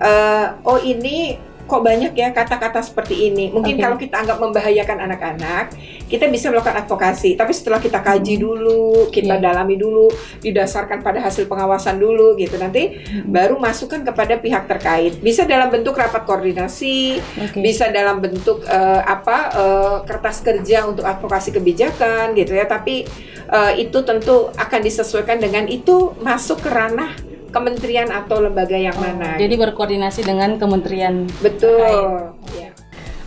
[0.04, 3.50] eh, oh ini kok banyak ya kata-kata seperti ini.
[3.50, 3.82] Mungkin Oke.
[3.82, 5.66] kalau kita anggap membahayakan anak-anak,
[6.12, 7.40] kita bisa melakukan advokasi.
[7.40, 9.44] Tapi setelah kita kaji dulu, kita Iya.
[9.44, 10.12] dalami dulu,
[10.44, 12.60] didasarkan pada hasil pengawasan dulu gitu.
[12.60, 15.18] Nanti baru masukkan kepada pihak terkait.
[15.24, 17.60] Bisa dalam bentuk rapat koordinasi, Oke.
[17.64, 22.68] bisa dalam bentuk eh, apa eh, kertas kerja untuk advokasi kebijakan gitu ya.
[22.68, 23.08] Tapi
[23.50, 29.06] eh, itu tentu akan disesuaikan dengan itu masuk ke ranah kementerian atau lembaga yang Oh,
[29.06, 29.38] mana.
[29.38, 31.30] Jadi berkoordinasi dengan kementerian.
[31.40, 32.34] betul.
[32.58, 32.74] Ya.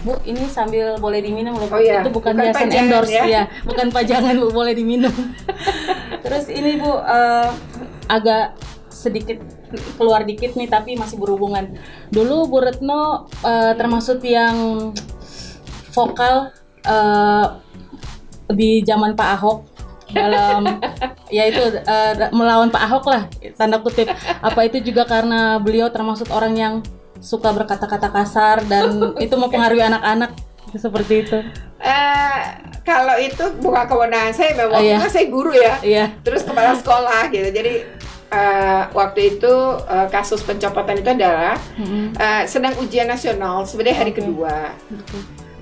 [0.03, 1.67] Bu, ini sambil boleh diminum loh.
[1.67, 3.25] Oh iya, Itu bukan, bukan hiasan endorse ya.
[3.27, 3.43] ya.
[3.63, 5.11] bukan pajangan Bu, boleh diminum.
[6.27, 7.51] Terus ini Bu eh,
[8.07, 8.55] agak
[8.87, 9.43] sedikit
[9.99, 11.75] keluar dikit nih tapi masih berhubungan.
[12.11, 14.91] Dulu Bu Retno eh, termasuk yang
[15.91, 17.47] vokal eh,
[18.47, 19.59] di zaman Pak Ahok
[20.07, 20.79] dalam
[21.29, 23.23] ya itu eh, melawan Pak Ahok lah
[23.55, 24.07] tanda kutip
[24.39, 26.75] apa itu juga karena beliau termasuk orang yang
[27.19, 28.87] suka berkata-kata kasar dan
[29.25, 30.31] itu mempengaruhi anak-anak
[30.75, 31.39] seperti itu
[31.77, 32.37] Eh,
[32.83, 34.97] kalau itu bukan kewenangan saya, memang Oh, iya.
[35.07, 37.53] saya guru ya, iya terus kepala sekolah gitu.
[37.53, 37.85] Jadi
[38.33, 42.17] eh, waktu itu eh, kasus pencopotan itu adalah Mm-mm.
[42.17, 44.25] eh, sedang ujian nasional, sebenarnya hari Oke.
[44.25, 44.73] kedua.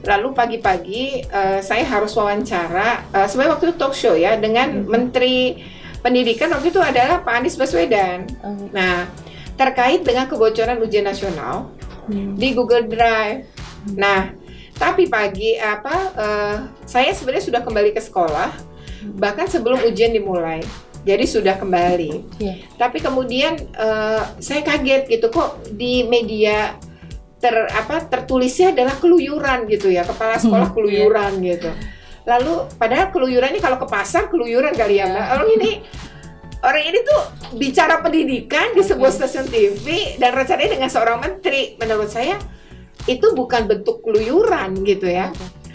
[0.04, 5.56] Lalu pagi-pagi eh, saya harus wawancara, eh, sebenarnya waktu itu talk show ya dengan Menteri
[6.04, 8.28] Pendidikan waktu itu adalah Pak Anies Baswedan.
[8.44, 9.08] Oh, Nah,
[9.56, 11.72] terkait dengan kebocoran ujian nasional
[12.12, 12.36] hmm.
[12.36, 13.48] di Google Drive.
[13.96, 14.36] Nah,
[14.76, 18.52] tapi pagi apa eh, saya sebenarnya sudah kembali ke sekolah
[19.16, 20.60] bahkan sebelum ujian dimulai.
[21.04, 22.36] Jadi sudah kembali.
[22.36, 22.68] Iya.
[22.76, 26.76] Tapi kemudian eh, saya kaget gitu kok di media
[27.44, 31.68] ter apa tertulisnya adalah keluyuran gitu ya kepala sekolah Hmm, keluyuran gitu.
[32.24, 35.26] Lalu padahal keluyuran ini kalau ke pasar keluyuran kali ya mbak.
[35.36, 35.70] Orang ini
[36.64, 37.20] orang ini tuh
[37.60, 41.76] bicara pendidikan di sebuah stasiun TV dan rencananya dengan seorang menteri.
[41.76, 42.40] Menurut saya
[43.04, 45.28] itu bukan bentuk keluyuran gitu ya.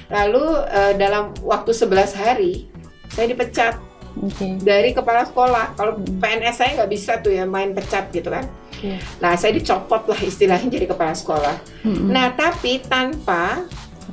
[0.10, 0.42] Lalu
[0.74, 2.66] eh, dalam waktu 11 hari
[3.14, 3.78] saya dipecat
[4.18, 4.58] Oke.
[4.66, 5.78] dari kepala sekolah.
[5.78, 6.18] Kalau Hmm.
[6.18, 8.50] PNS saya nggak bisa tuh ya main pecat gitu kan.
[8.80, 8.98] Iya.
[9.20, 11.56] Nah saya dicopot lah istilahnya jadi kepala sekolah.
[11.84, 12.10] Mm-mm.
[12.10, 13.64] Nah tapi tanpa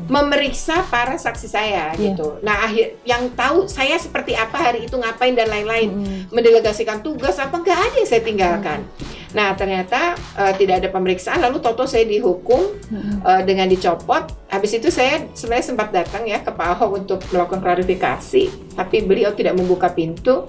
[0.06, 2.12] memeriksa para saksi saya Iya.
[2.12, 2.36] gitu.
[2.44, 5.88] Nah akhir yang tahu saya seperti apa hari itu ngapain dan lain-lain.
[5.88, 6.20] Mm-mm.
[6.30, 8.84] Mendelegasikan tugas apa nggak ada yang saya tinggalkan.
[9.32, 11.40] Nah ternyata eh, tidak ada pemeriksaan.
[11.40, 13.24] Lalu Toto saya dihukum Mm-mm.
[13.24, 14.28] eh, dengan dicopot.
[14.52, 19.32] Habis itu saya sebenarnya sempat datang ya ke Pak Ahok untuk melakukan klarifikasi, tapi beliau
[19.32, 20.44] tidak membuka pintu.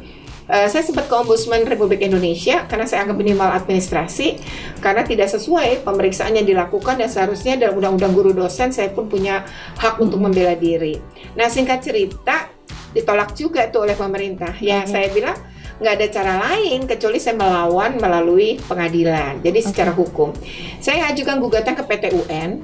[0.48, 4.40] Eh, saya sempat ke Ombudsman Republik Indonesia karena saya anggap ini maladministrasi
[4.80, 9.44] karena tidak sesuai pemeriksaan yang dilakukan dan seharusnya dalam Undang-Undang Guru Dosen saya pun punya
[9.76, 10.96] hak untuk membela diri.
[11.36, 12.48] Nah singkat cerita
[12.96, 14.56] ditolak juga tuh oleh pemerintah.
[14.64, 14.96] Ya Oke.
[14.96, 15.36] saya bilang
[15.84, 19.44] nggak ada cara lain kecuali saya melawan melalui pengadilan.
[19.44, 20.32] Jadi secara hukum
[20.80, 22.64] saya ajukan gugatan ke PT UN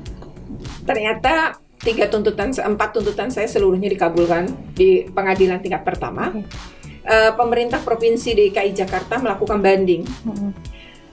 [0.88, 6.83] ternyata tiga tuntutan empat tuntutan saya seluruhnya dikabulkan di pengadilan tingkat pertama Oke.
[7.04, 10.08] Eh, pemerintah provinsi DKI Jakarta melakukan banding.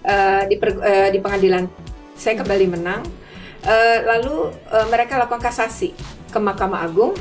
[0.01, 1.67] Eh, di, per- eh, di pengadilan.
[2.15, 3.03] Saya kembali menang.
[3.61, 5.91] Eh, lalu eh, mereka lakukan kasasi
[6.31, 7.13] ke Mahkamah Agung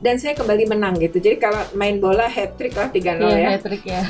[0.00, 1.20] dan saya kembali menang gitu.
[1.20, 3.48] Jadi kalau main bola hat trick lah 3-0 Iya, ya.
[3.54, 4.02] hat-trick ya.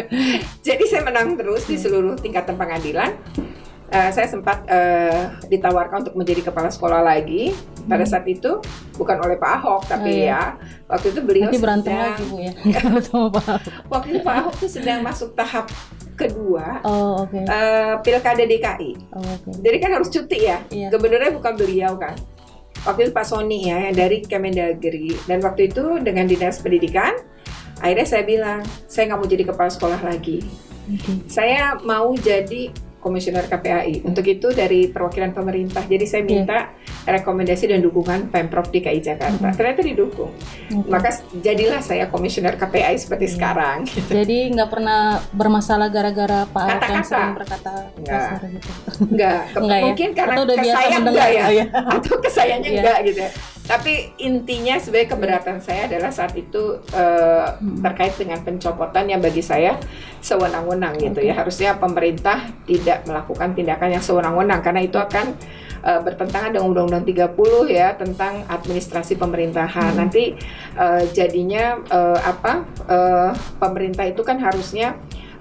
[0.66, 3.10] jadi saya menang terus di seluruh tingkatan pengadilan.
[3.88, 8.10] Uh, saya sempat uh, ditawarkan untuk menjadi kepala sekolah lagi pada Hmm.
[8.12, 8.58] saat itu
[8.94, 10.32] bukan oleh Pak Ahok tapi Oh, iya.
[10.32, 10.42] ya
[10.86, 12.52] waktu itu beliau Nanti berantem sedang- lagi bu ya
[13.06, 13.60] sama Pak Ahok.
[13.88, 15.66] waktu itu Pak Ahok tuh sedang masuk tahap
[16.14, 17.38] kedua Oh oke.
[17.40, 19.50] uh, pilkada DKI Oh, oke.
[19.60, 20.88] jadi kan harus cuti ya Iya.
[20.88, 22.16] gubernurnya bukan beliau kan
[22.82, 27.14] waktu itu Pak Sony ya yang dari Kemendagri dan waktu itu dengan dinas pendidikan
[27.76, 30.40] akhirnya saya bilang saya nggak mau jadi kepala sekolah lagi
[30.88, 31.26] Oke.
[31.26, 32.70] saya mau jadi
[33.06, 34.02] komisioner KPAI.
[34.02, 35.80] Untuk itu dari perwakilan pemerintah.
[35.80, 39.38] Jadi saya minta rekomendasi dan dukungan Pemprov DKI Jakarta.
[39.44, 39.54] Mhm.
[39.54, 40.34] Ternyata didukung.
[40.84, 43.34] Maka jadilah saya komisioner KPAI seperti Iya.
[43.36, 43.78] sekarang.
[44.10, 47.06] Jadi nggak pernah bermasalah gara-gara Pak Ahok yang Kata-kata.
[47.06, 48.18] sering berkata Nggak.
[48.26, 48.70] kasar gitu.
[49.06, 49.84] Enggak, ke- Enggak ya?
[49.86, 51.44] mungkin karena Atau udah ke biasa saya mendengar enggak ya.
[51.46, 51.64] Iya.
[51.94, 52.74] Atau ke sayanya Iya.
[52.76, 53.30] enggak gitu ya.
[53.66, 57.82] Tapi intinya sebenarnya keberatan saya adalah saat itu eh, Hmm.
[57.82, 59.74] terkait dengan pencopotan yang bagi saya
[60.22, 61.34] sewenang-wenang gitu ya.
[61.34, 65.34] Harusnya pemerintah tidak melakukan tindakan yang sewenang-wenang karena itu akan
[65.82, 69.94] eh, bertentangan dengan Undang-Undang 30 ya tentang administrasi pemerintahan.
[69.94, 69.98] Hmm.
[69.98, 70.34] Nanti
[70.74, 74.94] eh, jadinya eh, apa eh, pemerintah itu kan harusnya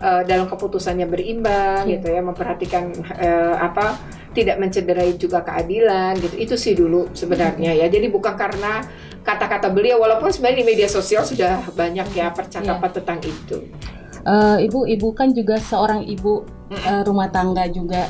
[0.06, 1.98] dalam keputusannya berimbang Iya.
[1.98, 2.84] gitu ya, memperhatikan
[3.16, 3.96] eh, apa
[4.36, 6.36] tidak mencederai juga keadilan gitu.
[6.36, 7.88] Itu sih dulu sebenarnya ya.
[7.88, 8.84] Jadi bukan karena
[9.24, 12.96] kata-kata beliau walaupun sebenarnya di media sosial sudah banyak ya percakapan Iya.
[13.02, 13.58] tentang itu.
[14.26, 18.06] Eh, ibu, ibu kan juga seorang ibu eh, rumah tangga juga.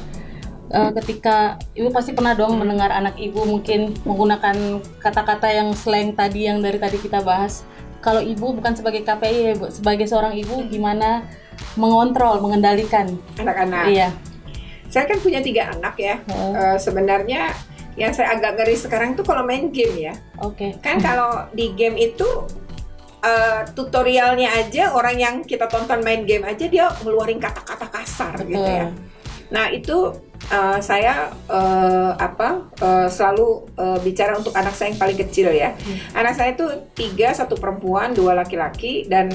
[0.71, 6.49] Eh, ketika ibu pasti pernah dong mendengar anak ibu mungkin menggunakan kata-kata yang slang tadi
[6.49, 7.63] yang dari tadi kita bahas.
[8.01, 11.25] Kalau ibu bukan sebagai KPI, ya, Bu, sebagai seorang ibu gimana
[11.73, 13.17] mengontrol, mengendalikan?
[13.41, 13.83] Anak-anak.
[13.89, 14.09] Iya.
[14.95, 16.23] Saya kan punya tiga anak ya.
[16.31, 17.51] Oh, Eh, sebenarnya
[17.99, 20.15] yang saya agak ngeri sekarang itu kalau main game ya.
[20.39, 20.79] Oke.
[20.79, 22.47] Kan kalau di game itu
[23.19, 28.63] eh, tutorialnya aja orang yang kita tonton main game aja dia ngeluarin kata-kata kasar gitu
[28.63, 28.87] ya.
[29.51, 30.15] Nah itu
[30.47, 35.75] eh, saya eh, apa eh, selalu eh, bicara untuk anak saya yang paling kecil ya.
[35.75, 36.23] Hmm.
[36.23, 39.27] Anak saya itu tiga satu perempuan dua laki-laki dan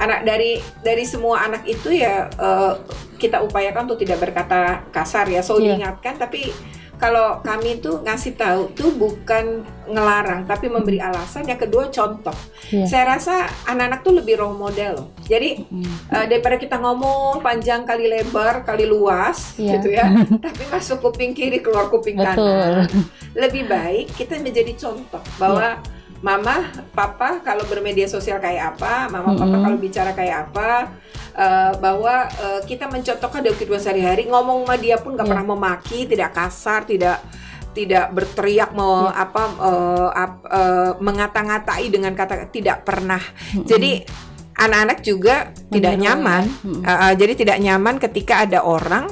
[0.00, 2.72] anak dari dari semua anak itu ya eh,
[3.14, 5.40] kita upayakan untuk tidak berkata kasar ya.
[5.40, 5.76] So Iya.
[5.76, 6.48] diingatkan tapi
[6.96, 11.44] kalau kami tuh ngasih tahu tuh bukan ngelarang tapi memberi alasan.
[11.44, 12.36] Yang kedua contoh.
[12.68, 12.84] Iya.
[12.84, 13.34] Saya rasa
[13.64, 15.08] anak-anak tuh lebih role model loh.
[15.22, 15.84] Jadi Hmm.
[16.10, 19.76] Eh, daripada kita ngomong panjang kali lebar kali luas Iya.
[19.76, 20.04] gitu ya
[20.44, 22.36] tapi masuk kuping kiri keluar kuping Betul.
[22.36, 22.88] kanan
[23.32, 25.78] lebih baik kita menjadi contoh bahwa
[26.20, 30.92] mama papa kalau bermedia sosial kayak apa mama papa kalau bicara kayak apa
[31.32, 35.32] eh, bahwa eh, kita mencontohkan dalam kehidupan sehari-hari ngomong sama dia pun nggak Iya.
[35.32, 37.24] pernah memaki tidak kasar tidak
[37.70, 39.16] tidak berteriak mau Iya.
[39.18, 43.22] apa eh, ap- eh, mengata-ngatai dengan kata tidak pernah
[43.56, 43.64] Mm-mm.
[43.64, 44.04] jadi
[44.52, 45.34] anak-anak juga
[45.72, 46.42] tidak Meniru, nyaman.
[46.44, 46.52] ya.
[46.60, 46.80] Mm-mm.
[46.82, 49.08] Uh, uh, jadi tidak nyaman ketika ada orang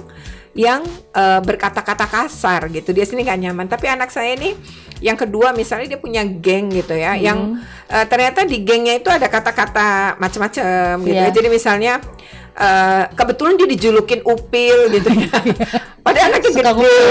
[0.58, 0.82] yang
[1.14, 2.90] uh, berkata-kata kasar gitu.
[2.90, 3.66] Dia sini nggak nyaman.
[3.70, 4.58] Tapi anak saya ini
[4.98, 7.22] yang kedua misalnya dia punya geng gitu ya, Mm.
[7.22, 7.38] yang
[7.86, 11.14] uh, ternyata di gengnya itu ada kata-kata macam-macam gitu.
[11.14, 11.30] Iya.
[11.30, 11.34] ya.
[11.34, 12.02] Jadi misalnya
[12.58, 15.30] uh, kebetulan dia dijulukin upil gitu ya.
[16.02, 17.06] Padahal anaknya Suka gede.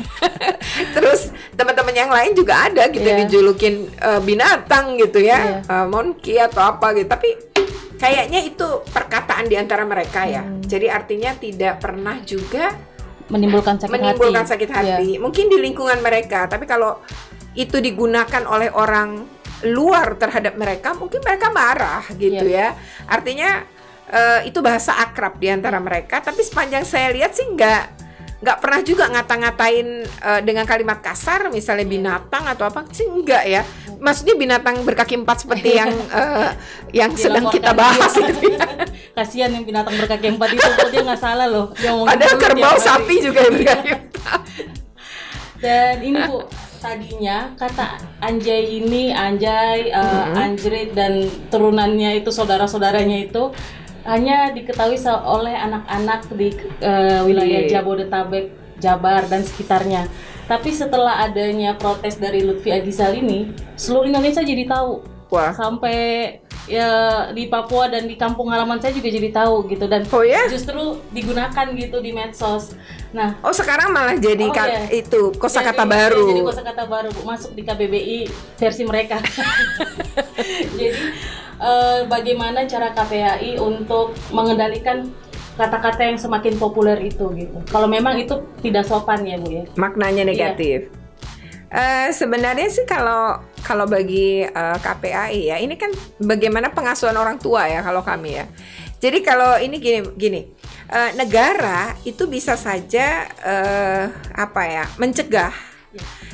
[0.96, 1.20] Terus
[1.52, 3.28] teman-teman yang lain juga ada gitu Iya.
[3.28, 5.68] dijulukin uh, binatang gitu ya, Iya.
[5.68, 7.12] uh, monkey atau apa gitu.
[7.12, 7.28] Tapi
[8.02, 10.42] kayaknya itu perkataan di antara mereka ya.
[10.42, 10.58] Hmm.
[10.58, 12.74] Jadi artinya tidak pernah juga
[13.30, 14.52] menimbulkan sakit menimbulkan hati.
[14.58, 14.76] sakit Iya.
[14.82, 15.08] hati.
[15.22, 16.98] Mungkin di lingkungan mereka, tapi kalau
[17.54, 19.22] itu digunakan oleh orang
[19.62, 22.74] luar terhadap mereka, mungkin mereka marah gitu Iya.
[22.74, 22.78] ya.
[23.06, 23.50] Artinya
[24.12, 27.82] eh, itu bahasa akrab di antara mereka, tapi sepanjang saya lihat sih nggak
[28.42, 31.94] nggak pernah juga ngata-ngatain eh, dengan kalimat kasar, misalnya Iya.
[31.94, 33.62] binatang atau apa sih enggak ya.
[34.02, 36.50] Maksudnya binatang berkaki empat seperti yang eh,
[36.90, 38.34] yang sedang kita bahas dia.
[38.34, 38.66] ya.
[39.16, 41.70] Kasihan yang binatang berkaki empat itu kok dia nggak salah loh.
[41.78, 44.40] Dia Ada dulu kerbau sapi juga yang berkaki empat.
[45.62, 46.42] Dan ini Bu,
[46.82, 53.54] tadinya kata anjay ini, anjay, uh, anjrit dan turunannya itu saudara-saudaranya itu
[54.02, 56.48] hanya diketahui oleh anak-anak di
[56.82, 57.80] uh, wilayah Iya.
[57.80, 58.50] Jabodetabek,
[58.82, 60.10] Jabar dan sekitarnya.
[60.50, 65.06] Tapi setelah adanya protes dari Lutfi Agizal ini, seluruh Indonesia jadi tahu.
[65.32, 65.54] Wah.
[65.56, 66.38] Sampai
[66.68, 66.88] ya
[67.32, 70.46] di Papua dan di kampung halaman saya juga jadi tahu gitu dan Oh ya?
[70.46, 72.76] justru digunakan gitu di medsos.
[73.16, 74.92] Nah, Oh sekarang malah jadi Oh, iya.
[74.92, 76.36] itu kosakata baru.
[76.36, 78.18] Jadi kosakata baru Bu, masuk di KBBI
[78.60, 79.18] versi mereka.
[80.76, 80.90] jadi
[81.62, 85.08] eh, bagaimana cara KPAI untuk mengendalikan
[85.54, 87.58] kata-kata yang semakin populer itu gitu.
[87.70, 89.64] Kalau memang itu tidak sopan ya Bu ya.
[89.78, 90.90] Maknanya negatif.
[91.72, 97.70] Eh, sebenarnya sih kalau kalau bagi eh, KPAI ya ini kan bagaimana pengasuhan orang tua
[97.70, 98.44] ya kalau kami ya.
[99.02, 100.40] Jadi kalau ini gini gini
[100.92, 104.04] uh, negara itu bisa saja uh,
[104.36, 105.71] apa ya mencegah.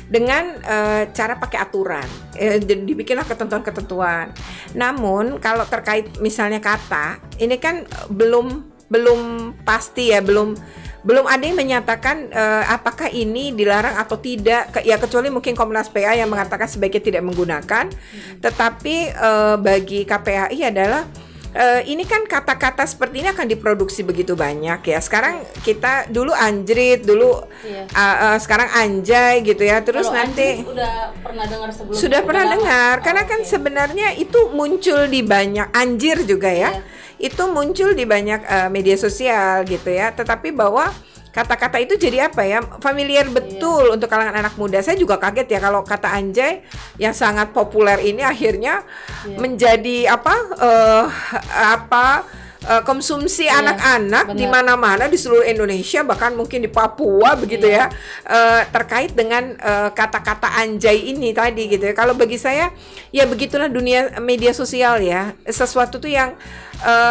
[0.09, 2.07] Dengan uh, cara pakai aturan,
[2.39, 4.31] eh, dibikinlah ketentuan-ketentuan.
[4.73, 10.57] Namun kalau terkait misalnya kata, ini kan belum belum pasti ya, belum
[10.99, 15.87] belum ada yang menyatakan uh, apakah ini dilarang atau tidak Ke, ya kecuali mungkin Komnas
[15.87, 18.43] PA yang mengatakan sebaiknya tidak menggunakan hmm.
[18.43, 21.07] tetapi uh, bagi KPAI adalah
[21.55, 24.99] uh, ini kan kata-kata seperti ini akan diproduksi begitu banyak ya.
[24.99, 27.85] Sekarang kita dulu anjrit, dulu iya.
[27.93, 29.81] uh, uh, sekarang anjay gitu ya.
[29.81, 32.01] Terus Kalau nanti udah pernah dengar sebelumnya.
[32.01, 33.49] Sudah pernah dengar karena oh, kan okay.
[33.49, 36.71] sebenarnya itu muncul di banyak anjir juga ya.
[36.75, 40.15] Iya itu muncul di banyak uh, media sosial gitu ya.
[40.15, 40.87] Tetapi bahwa
[41.29, 43.33] kata-kata itu jadi apa ya familiar iya.
[43.33, 43.93] betul iya.
[43.93, 44.81] untuk kalangan anak muda.
[44.81, 46.65] Saya juga kaget ya kalau kata anjay
[46.97, 48.81] yang sangat populer ini akhirnya
[49.25, 49.37] iya.
[49.37, 51.05] menjadi apa uh,
[51.53, 52.25] apa
[52.65, 57.93] uh, konsumsi iya, anak-anak di mana-mana di seluruh Indonesia bahkan mungkin di Papua begitu iya.
[57.93, 57.93] ya
[58.25, 59.53] uh, terkait dengan
[59.93, 61.93] kata-kata uh, anjay ini tadi gitu ya.
[61.93, 62.73] Kalau bagi saya
[63.13, 65.37] ya begitulah dunia media sosial ya.
[65.45, 66.68] Sesuatu tuh yang uh,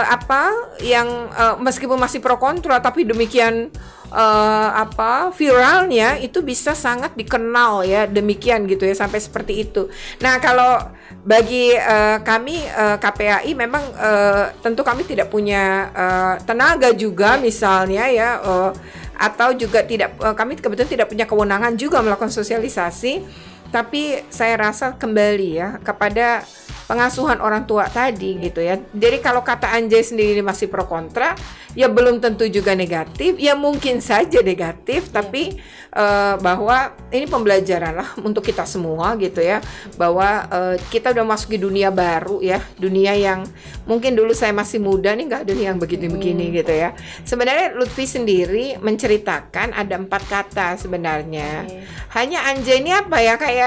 [0.09, 3.69] apa yang uh, meskipun masih pro kontra tapi demikian
[4.13, 9.89] uh, apa viralnya itu bisa sangat dikenal ya demikian gitu ya sampai seperti itu.
[10.25, 10.81] Nah kalau
[11.25, 18.09] bagi uh, kami uh, KPAI memang uh, tentu kami tidak punya uh, tenaga juga misalnya
[18.09, 18.71] ya uh,
[19.19, 23.27] atau juga tidak uh, kami kebetulan tidak punya kewenangan juga melakukan sosialisasi
[23.69, 26.45] tapi saya rasa kembali ya kepada
[26.89, 28.81] pengasuhan orang tua tadi gitu ya.
[28.81, 31.37] Jadi kalau kata Anjay sendiri masih pro kontra,
[31.77, 35.61] ya belum tentu juga negatif, ya mungkin saja negatif, tapi
[35.93, 39.61] uh, bahwa ini pembelajaran lah untuk kita semua gitu ya,
[40.01, 43.45] bahwa uh, kita udah masuk di dunia baru ya, dunia yang
[43.85, 46.55] mungkin dulu saya masih muda nih nggak ada yang begini-begini hmm.
[46.65, 46.97] gitu ya.
[47.29, 51.69] Sebenarnya Lutfi sendiri menceritakan ada empat kata sebenarnya.
[51.69, 51.85] Hmm.
[52.17, 53.58] Hanya Anjay ini apa ya kayak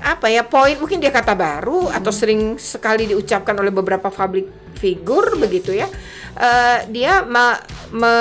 [0.00, 1.96] apa ya poin mungkin dia kata baru hmm.
[2.00, 4.48] atau sering sekali diucapkan oleh beberapa public
[4.80, 5.86] figure begitu ya.
[6.30, 7.60] Uh, dia me,
[7.92, 8.12] me,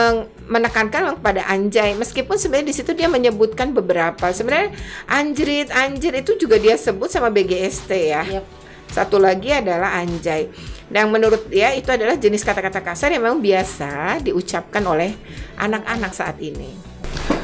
[0.51, 1.95] menekankan kepada anjay.
[1.95, 4.27] Meskipun sebenarnya di situ dia menyebutkan beberapa.
[4.35, 4.75] Sebenarnya
[5.07, 8.23] anjrit anjir itu juga dia sebut sama BGST ya.
[8.27, 8.45] Yep.
[8.89, 10.49] satu lagi adalah anjay.
[10.89, 15.13] Dan menurut dia itu adalah jenis kata-kata kasar yang memang biasa diucapkan oleh
[15.61, 16.88] anak-anak saat ini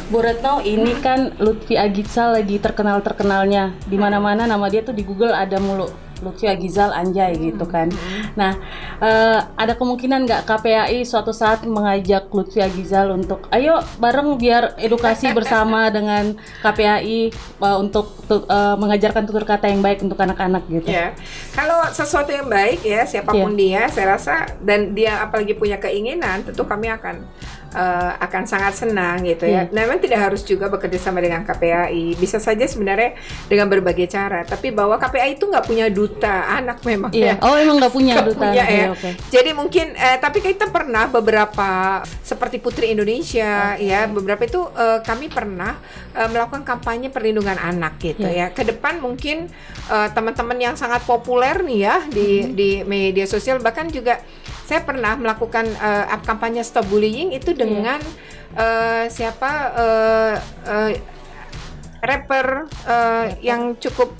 [0.05, 4.93] Bu Retno ini kan Lutfi Agizal lagi terkenal terkenalnya di mana mana nama dia tuh
[4.93, 5.89] di Google ada mulu
[6.23, 7.91] Lutfi Agizal Anjay gitu kan.
[8.37, 8.55] Nah
[9.01, 15.33] uh, ada kemungkinan nggak KPAI suatu saat mengajak Lutfi Agizal untuk ayo bareng biar edukasi
[15.33, 20.87] bersama dengan KPAI uh, eh, untuk uh, mengajarkan tutur kata yang baik untuk anak-anak gitu.
[20.87, 21.17] Ya
[21.57, 23.89] kalau sesuatu yang baik ya siapa pun yeah.
[23.89, 27.25] dia saya rasa dan dia apalagi punya keinginan tentu kami akan
[27.75, 29.67] uh, akan sangat senang gitu ya.
[29.67, 29.75] Hmm.
[29.75, 32.15] Memang tidak harus juga bekerja sama dengan KPAI.
[32.15, 33.19] Bisa saja sebenarnya
[33.51, 34.47] dengan berbagai cara.
[34.47, 37.35] Tapi bahwa KPAI itu nggak punya duta anak memang iya.
[37.35, 37.43] ya.
[37.43, 38.47] Oh emang nggak punya gak duta.
[38.49, 38.85] Punya, ya.
[38.95, 39.13] Okay.
[39.29, 43.91] Jadi mungkin eh, tapi kita pernah beberapa seperti Putri Indonesia okay.
[43.91, 45.75] ya beberapa itu uh, kami pernah
[46.15, 48.49] uh, melakukan kampanye perlindungan anak gitu yeah.
[48.49, 48.55] ya.
[48.55, 49.51] Ke depan mungkin
[49.91, 52.51] uh, teman-teman yang sangat populer nih ya di hmm.
[52.55, 54.23] di media sosial bahkan juga
[54.65, 57.61] saya pernah melakukan uh, kampanye stop bullying itu iya.
[57.65, 58.61] Dengan yeah.
[58.61, 60.33] uh, siapa uh,
[60.69, 60.89] uh,
[62.05, 64.13] rapper uh, yang cukup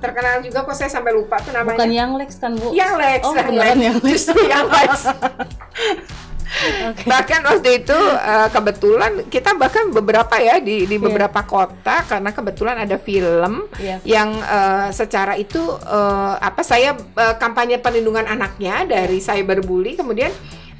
[0.00, 1.76] terkenal juga kok saya sampai lupa tuh namanya.
[1.76, 2.72] Bukan yang Lex kan Bu?
[2.72, 3.20] Yang Lex.
[3.28, 3.48] Oh, Lex.
[3.52, 4.04] Yang Lex.
[4.08, 4.92] Justru yang Lex.
[5.04, 6.08] Okay.
[7.10, 11.02] Bahkan waktu itu uh, kebetulan kita bahkan beberapa ya di di iya.
[11.02, 11.50] beberapa yeah.
[11.50, 13.98] kota karena kebetulan ada film yeah.
[14.02, 20.30] yang uh, secara itu uh, apa saya uh, kampanye perlindungan anaknya dari cyberbully kemudian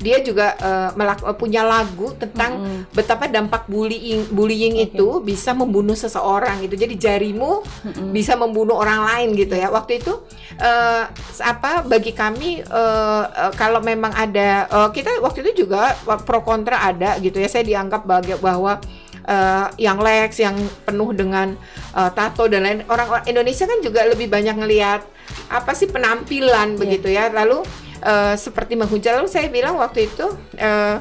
[0.00, 2.80] dia juga uh, punya lagu tentang mm -hmm.
[2.96, 4.88] betapa dampak bullying bullying okay.
[4.88, 8.10] itu bisa membunuh seseorang itu jadi jarimu mm -hmm.
[8.10, 10.16] bisa membunuh orang lain gitu ya waktu itu
[10.56, 11.04] uh,
[11.44, 15.92] apa bagi kami uh, uh, kalau memang ada uh, kita waktu itu juga
[16.24, 18.08] pro kontra ada gitu ya saya dianggap
[18.40, 18.80] bahwa
[19.28, 20.56] uh, yang Lex yang
[20.88, 21.52] penuh dengan
[21.92, 25.04] uh, tato dan lain orang, orang Indonesia kan juga lebih banyak ngelihat
[25.50, 26.78] apa sih penampilan yeah.
[26.78, 27.62] begitu ya lalu
[28.02, 30.26] uh, seperti menghujat lalu saya bilang waktu itu
[30.60, 30.96] uh,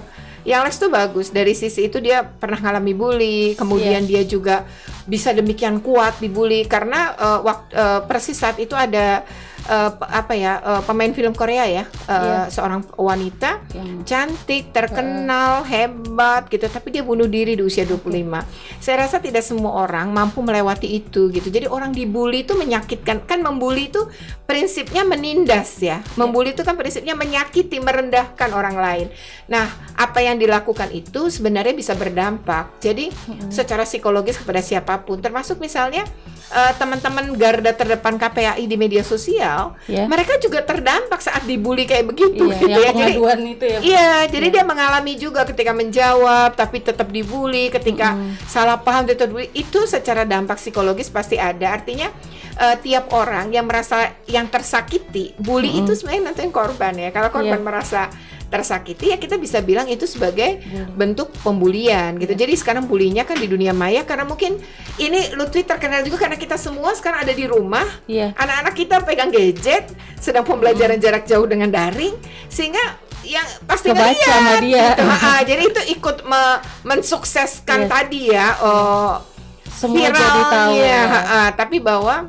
[0.48, 1.30] yang Lex tuh bagus.
[1.30, 4.24] Dari sisi itu dia pernah ngalami bully kemudian yeah.
[4.24, 4.64] dia juga
[5.10, 9.26] bisa demikian kuat dibully karena uh, waktu uh, persis saat itu ada
[9.68, 12.46] uh, apa ya uh, pemain film Korea ya uh, yeah.
[12.48, 15.68] seorang wanita yang cantik terkenal uh.
[15.68, 18.44] hebat gitu tapi dia bunuh diri di usia 25 okay.
[18.80, 23.44] saya rasa tidak semua orang mampu melewati itu gitu jadi orang dibully itu menyakitkan kan
[23.44, 24.06] membuli itu
[24.48, 29.08] prinsipnya menindas ya membuli itu kan prinsipnya menyakiti merendahkan orang lain
[29.52, 29.68] nah
[30.00, 32.80] apa yang dilakukan itu sebenarnya bisa berdampak.
[32.80, 33.52] Jadi hmm.
[33.52, 36.08] secara psikologis kepada siapa pun, termasuk misalnya
[36.56, 40.08] uh, teman-teman garda terdepan KPAI di media sosial, yeah.
[40.08, 42.92] mereka juga terdampak saat dibully kayak begitu yeah, gitu ya.
[42.92, 43.14] Jadi
[43.50, 43.80] itu ya.
[43.80, 44.56] Iya, jadi yeah.
[44.60, 48.46] dia mengalami juga ketika menjawab tapi tetap dibully, ketika mm.
[48.48, 49.50] salah paham tetap dibully.
[49.56, 51.76] Itu secara dampak psikologis pasti ada.
[51.76, 52.10] Artinya
[52.60, 55.80] uh, tiap orang yang merasa yang tersakiti, bully mm.
[55.86, 57.10] itu sebenarnya nanti korban ya.
[57.12, 57.68] Kalau korban yeah.
[57.68, 58.02] merasa
[58.50, 60.98] tersakiti ya kita bisa bilang itu sebagai Bully.
[60.98, 62.34] bentuk pembulian gitu.
[62.34, 62.42] Yeah.
[62.46, 64.58] Jadi sekarang bulinya kan di dunia maya karena mungkin
[64.98, 67.86] ini Lutfi terkenal juga karena kita semua sekarang ada di rumah.
[68.10, 68.34] Yeah.
[68.36, 71.04] Anak-anak kita pegang gadget, sedang pembelajaran mm.
[71.06, 72.18] jarak jauh dengan daring
[72.50, 72.82] sehingga
[73.30, 74.86] yang pasti Kebaca ngeliat, sama dia.
[74.90, 75.04] Gitu.
[75.06, 76.42] Ah, jadi itu ikut me
[76.82, 77.90] mensukseskan yes.
[77.92, 78.48] tadi ya.
[78.64, 79.22] Oh,
[79.70, 80.72] semua viralnya, jadi tahu.
[80.74, 81.02] Ya.
[81.30, 82.26] Ah, tapi bahwa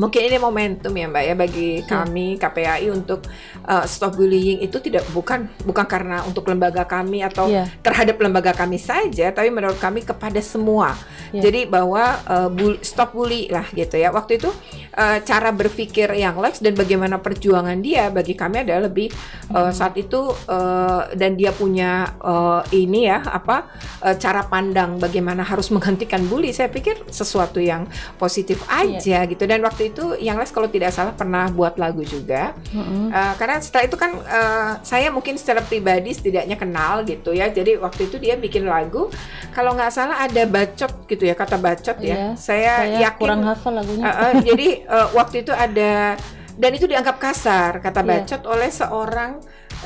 [0.00, 1.84] mungkin ini momentum ya Mbak ya bagi hmm.
[1.84, 3.28] kami KPAI untuk
[3.68, 7.68] uh, stop bullying itu tidak bukan bukan karena untuk lembaga kami atau yeah.
[7.84, 10.96] terhadap lembaga kami saja tapi menurut kami kepada semua.
[11.36, 11.44] Yeah.
[11.44, 14.08] Jadi bahwa uh, bully, stop bully lah gitu ya.
[14.08, 14.48] Waktu itu
[14.96, 19.12] uh, cara berpikir yang Lex dan bagaimana perjuangan dia bagi kami adalah lebih
[19.52, 23.70] uh, saat itu uh, dan dia punya uh, ini ya apa
[24.02, 26.50] uh, cara pandang bagaimana harus menghentikan bully.
[26.54, 27.86] Saya pikir sesuatu yang
[28.16, 28.80] positif iya.
[28.84, 29.30] aja yeah.
[29.30, 33.04] gitu dan waktu itu yang les kalau tidak salah pernah buat lagu juga mm-hmm.
[33.10, 37.80] uh, karena setelah itu kan uh, saya mungkin secara pribadi setidaknya kenal gitu ya jadi
[37.80, 39.08] waktu itu dia bikin lagu
[39.52, 43.42] kalau nggak salah ada bacot gitu ya kata bacot ya yeah, saya, saya yakin kurang
[43.44, 46.16] hafal lagunya uh, uh, jadi uh, waktu itu ada
[46.60, 48.08] dan itu dianggap kasar kata iya.
[48.08, 48.52] bacot yeah.
[48.52, 49.30] oleh seorang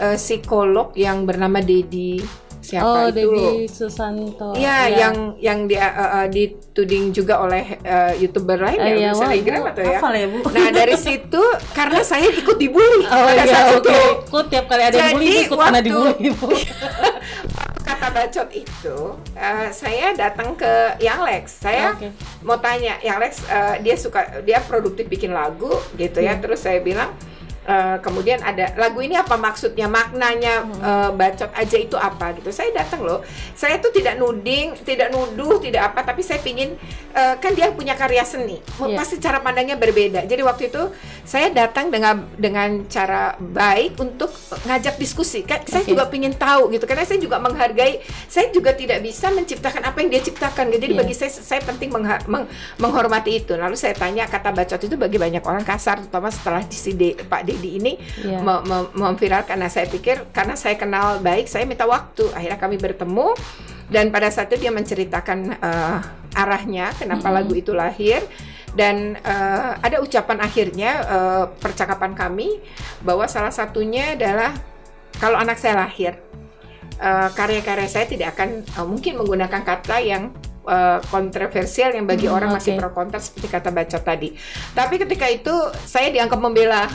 [0.03, 2.18] uh, psikolog yang bernama Dedi
[2.64, 3.28] siapa oh, itu?
[3.28, 4.57] Debbie Susanto.
[4.57, 4.97] Iya, ya.
[5.05, 9.68] yang yang dia uh, uh, dituding juga oleh uh, youtuber lain uh, ya, iya, selebgram
[9.68, 10.01] atau ya.
[10.01, 10.38] ya Bu.
[10.49, 11.42] Nah dari situ
[11.76, 13.92] karena saya ikut dibully oh, pada iya, saat okay.
[13.92, 14.01] itu.
[14.32, 16.49] Ikut tiap kali ada yang bully ikut waktu, dibully Bu.
[17.85, 18.97] kata bacot itu
[19.37, 22.11] uh, saya datang ke Yang Lex saya okay.
[22.41, 25.70] mau tanya Yang Lex uh, dia suka dia produktif bikin lagu
[26.01, 26.43] gitu ya hmm.
[26.43, 27.12] terus saya bilang
[27.64, 29.88] Uh, kemudian ada lagu ini apa maksudnya?
[29.88, 32.52] Maknanya uh, bacot aja itu apa gitu.
[32.52, 33.24] Saya datang loh.
[33.56, 36.76] Saya tuh tidak nuding tidak nuduh tidak apa tapi saya pingin
[37.16, 38.60] uh, kan dia punya karya seni.
[38.84, 39.00] Yeah.
[39.00, 40.28] pasti cara pandangnya berbeda.
[40.28, 40.92] Jadi waktu itu
[41.24, 44.28] saya datang dengan dengan cara baik untuk
[44.68, 45.40] ngajak diskusi.
[45.48, 45.80] Kan okay.
[45.80, 46.84] saya juga pingin tahu gitu.
[46.84, 50.84] Karena saya juga menghargai saya juga tidak bisa menciptakan apa yang dia ciptakan gitu.
[50.84, 51.00] jadi yeah.
[51.00, 52.44] bagi saya saya penting meng
[52.76, 53.56] menghormati itu.
[53.56, 57.53] Lalu saya tanya kata bacot itu bagi banyak orang kasar terutama setelah di Pak D
[57.59, 57.92] di ini
[58.22, 58.42] yeah.
[58.94, 59.59] memviralkan.
[59.59, 62.28] Nah saya pikir karena saya kenal baik, saya minta waktu.
[62.32, 63.34] Akhirnya kami bertemu
[63.88, 65.98] dan pada saat itu dia menceritakan uh,
[66.34, 67.36] arahnya kenapa mm -hmm.
[67.36, 68.20] lagu itu lahir
[68.74, 72.59] dan uh, ada ucapan akhirnya uh, percakapan kami
[73.07, 74.50] bahwa salah satunya adalah
[75.22, 76.18] kalau anak saya lahir
[77.34, 80.34] karya-karya uh, saya tidak akan uh, mungkin menggunakan kata yang
[80.66, 82.59] uh, kontroversial yang bagi hmm, orang okay.
[82.59, 84.34] masih pro kontra seperti kata baca tadi.
[84.74, 86.88] Tapi ketika itu saya dianggap membela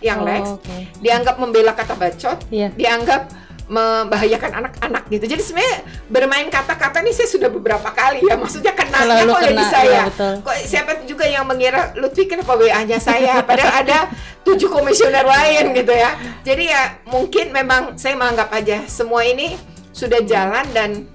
[0.00, 0.88] yang oh, Lex okay.
[1.00, 2.72] dianggap membela kata bacot, yeah.
[2.74, 3.28] dianggap
[3.70, 5.30] membahayakan anak-anak gitu.
[5.30, 5.76] Jadi sebenarnya
[6.10, 8.34] bermain kata-kata ini saya sudah beberapa kali ya.
[8.34, 10.02] Maksudnya kenanya kok jadi saya.
[10.10, 14.10] Ya, Kok siapa juga yang mengira Lutfi kenapa WA-nya saya padahal ada
[14.42, 16.18] tujuh komisioner lain gitu ya.
[16.42, 19.54] Jadi ya mungkin memang saya menganggap aja semua ini
[19.94, 21.06] sudah jalan dan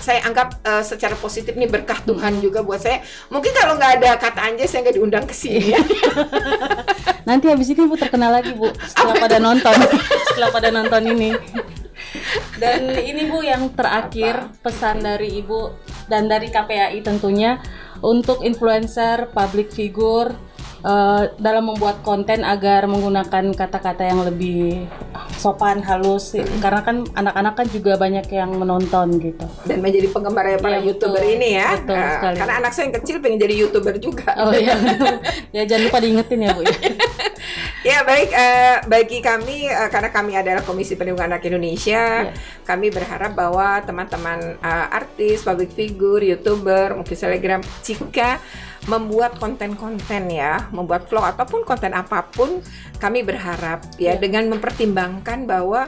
[0.00, 3.00] saya anggap uh, secara positif nih berkah Tuhan juga buat saya.
[3.32, 5.72] Mungkin kalau nggak ada kata anjay saya nggak diundang ke sini.
[5.72, 5.80] Ya.
[7.28, 9.72] Nanti habis ini Bu terkenal lagi Bu setelah pada nonton,
[10.32, 11.30] setelah pada nonton ini.
[12.60, 14.68] Dan ini Bu yang terakhir Apa?
[14.68, 15.72] pesan dari Ibu
[16.12, 17.56] dan dari KPAI tentunya
[18.04, 20.49] untuk influencer, public figure
[20.84, 24.88] uh, dalam membuat konten agar menggunakan kata-kata yang lebih
[25.40, 26.60] sopan halus hmm.
[26.60, 30.92] karena kan anak-anak kan juga banyak yang menonton gitu dan menjadi penggemar ya para ya,
[30.92, 31.34] youtuber betul.
[31.36, 32.36] ini ya betul uh, sekali.
[32.36, 34.76] karena anak saya yang kecil pengen jadi youtuber juga oh iya
[35.56, 36.76] ya jangan lupa diingetin ya bu ya,
[37.96, 42.32] ya baik uh, bagi kami uh, karena kami adalah Komisi Perlindungan Anak Indonesia ya.
[42.68, 48.36] kami berharap bahwa teman-teman uh, artis public figure youtuber mungkin selebgram jika
[48.88, 52.64] membuat konten-konten ya, membuat vlog ataupun konten apa pun,
[52.96, 54.20] kami berharap ya, ya.
[54.20, 55.84] dengan mempertimbangkan bahwa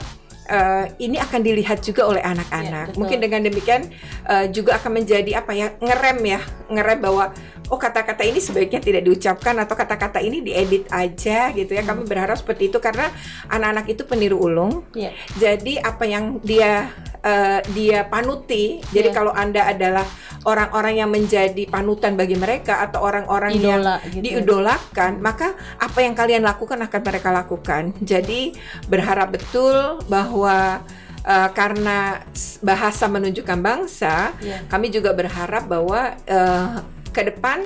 [0.53, 2.93] uh, ini akan dilihat juga oleh anak-anak.
[2.93, 3.89] Ya, Mungkin dengan demikian
[4.29, 7.33] uh, juga akan menjadi apa ya ngerem ya, ngerem bahwa
[7.73, 11.83] oh kata-kata ini sebaiknya tidak diucapkan atau kata-kata ini diedit aja gitu ya.
[11.83, 11.97] Hmm.
[11.97, 13.09] Kami berharap seperti itu karena
[13.49, 14.85] anak-anak itu peniru ulung.
[14.93, 15.17] Ya.
[15.41, 16.93] Jadi apa yang dia
[17.25, 18.85] uh, dia panuti.
[18.93, 19.17] Jadi yeah.
[19.17, 20.05] kalau Anda adalah
[20.43, 24.43] orang-orang yang menjadi panutan bagi mereka atau orang-orang yang gitu.
[24.43, 27.95] diidolakan, maka apa yang kalian lakukan akan mereka lakukan.
[28.03, 28.55] Jadi
[28.91, 32.23] berharap betul bahwa uh, karena
[32.63, 34.63] bahasa menunjukkan bangsa, yeah.
[34.67, 36.83] kami juga berharap bahwa uh,
[37.13, 37.63] ke depan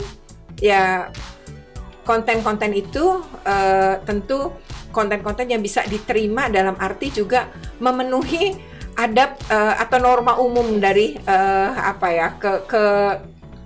[0.61, 1.13] ya
[2.07, 4.55] konten-konten itu uh, tentu
[4.95, 7.53] konten-konten yang bisa diterima dalam arti juga
[7.83, 8.57] memenuhi
[8.97, 12.85] adab uh, atau norma umum dari uh, apa ya ke ke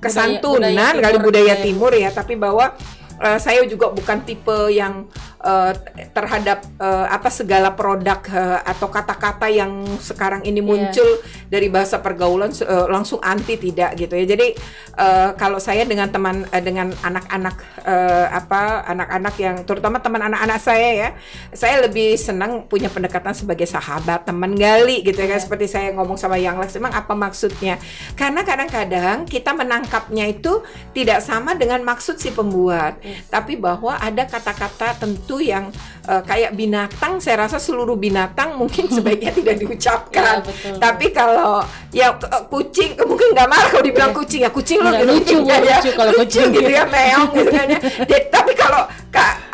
[0.02, 2.74] kesantunan budaya, budaya kali budaya timur ya tapi bahwa
[3.22, 5.06] uh, saya juga bukan tipe yang
[5.44, 5.72] uh,
[6.12, 10.68] terhadap uh, apa segala produk uh, atau kata-kata yang sekarang ini iya.
[10.68, 11.48] muncul yeah.
[11.48, 14.26] dari bahasa pergaulan uh, langsung anti tidak gitu ya.
[14.36, 14.56] Jadi
[14.96, 20.58] uh, kalau saya dengan teman uh, dengan anak-anak uh, apa anak-anak yang terutama teman anak-anak
[20.60, 21.08] saya ya,
[21.56, 25.36] saya lebih senang punya pendekatan sebagai sahabat, teman gali gitu ya.
[25.36, 25.40] Yeah.
[25.40, 27.80] Seperti saya ngomong sama yang Lex, emang apa maksudnya?
[28.18, 30.60] Karena kadang-kadang kita menangkapnya itu
[30.92, 33.30] tidak sama dengan maksud si pembuat, yes.
[33.30, 35.70] tapi bahwa ada kata-kata tentu itu yang
[36.10, 40.42] uh, kayak binatang saya rasa seluruh binatang mungkin sebaiknya tidak diucapkan.
[40.42, 40.74] Ya, betul.
[40.82, 41.62] Tapi kalau
[41.94, 42.18] ya
[42.50, 44.18] kucing mungkin nggak marah kalau dibilang ya.
[44.18, 47.66] kucing ya kucing lo gitu lucu, ya, lucu kalau kucing gitu ya meong gitu kan
[47.70, 47.78] ya.
[48.34, 48.82] Tapi kalau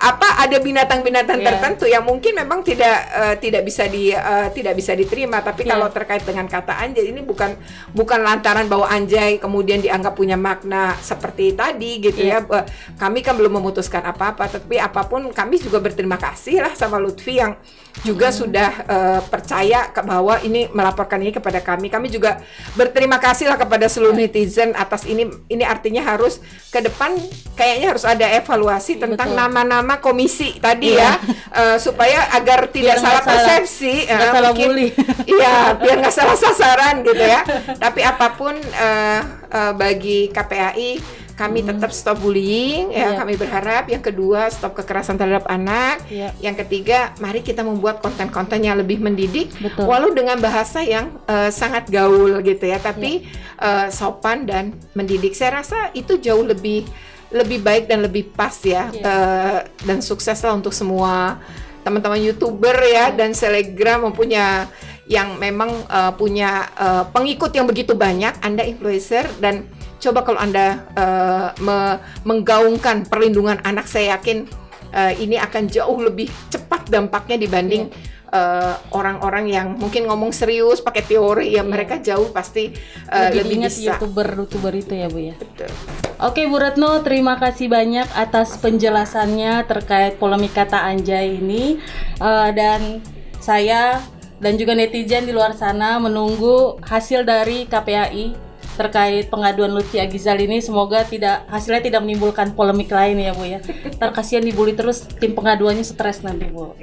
[0.06, 1.46] apa ada binatang-binatang yeah.
[1.50, 5.74] tertentu yang mungkin memang tidak uh, tidak bisa di uh, tidak bisa diterima tapi yeah.
[5.74, 7.56] kalau terkait dengan kata anjay ini bukan
[7.90, 12.44] bukan lantaran bahwa anjay kemudian dianggap punya makna seperti tadi gitu yeah.
[12.46, 12.62] ya
[13.00, 17.42] kami kan belum memutuskan apa-apa tapi apa pun kami juga berterima kasih lah sama Lutfi
[17.42, 17.58] yang
[18.06, 18.36] juga hmm.
[18.36, 21.90] sudah uh, percaya ke bahwa ini melaporkan ini kepada kami.
[21.90, 22.38] Kami juga
[22.78, 25.26] berterima kasih lah kepada seluruh netizen atas ini.
[25.50, 26.38] Ini artinya harus
[26.70, 27.16] ke depan
[27.56, 31.16] kayaknya harus ada evaluasi tentang nama-nama komisi tadi yeah.
[31.18, 34.06] ya uh, supaya agar tidak biar salah persepsi.
[34.06, 34.70] Salah, uh, salah mungkin,
[35.36, 37.42] Iya, biar nggak salah sasaran gitu ya.
[37.80, 41.68] Tapi apa pun uh, uh, bagi KPAI kami hmm.
[41.76, 43.14] tetap stop bullying ya yeah.
[43.20, 46.32] kami berharap yang kedua stop kekerasan terhadap anak yeah.
[46.40, 49.84] yang ketiga mari kita membuat konten-konten yang lebih mendidik Betul.
[49.84, 53.28] walau dengan bahasa yang uh, sangat gaul gitu ya tapi
[53.60, 53.86] yeah.
[53.86, 56.88] uh, sopan dan mendidik saya rasa itu jauh lebih
[57.28, 58.96] lebih baik dan lebih pas ya yeah.
[58.96, 59.04] Iya.
[59.04, 61.36] uh, dan sukses lah untuk semua
[61.84, 63.06] teman-teman youtuber ya yeah.
[63.12, 64.72] dan selegram mempunyai
[65.06, 69.70] yang memang uh, punya uh, pengikut yang begitu banyak anda influencer dan
[70.06, 74.46] coba kalau Anda uh, me menggaungkan perlindungan anak, saya yakin
[74.94, 78.14] uh, ini akan jauh lebih cepat dampaknya dibanding yeah.
[78.26, 81.64] Uh, orang-orang yang mungkin ngomong serius pakai teori ya yeah.
[81.64, 82.74] mereka jauh pasti
[83.06, 85.34] uh, lebih, lebih bisa youtuber youtuber itu ya bu ya.
[85.38, 85.70] Betul.
[86.18, 91.78] Oke Bu Retno, terima kasih banyak atas penjelasannya terkait polemik kata anjay ini
[92.18, 92.98] uh, dan
[93.38, 94.02] saya
[94.42, 98.45] dan juga netizen di luar sana menunggu hasil dari KPAI
[98.76, 103.58] terkait pengaduan Lutfi Agizal ini semoga tidak hasilnya tidak menimbulkan polemik lain ya Bu ya.
[103.96, 106.76] Terkasihan dibully terus tim pengaduannya stres nanti Bu.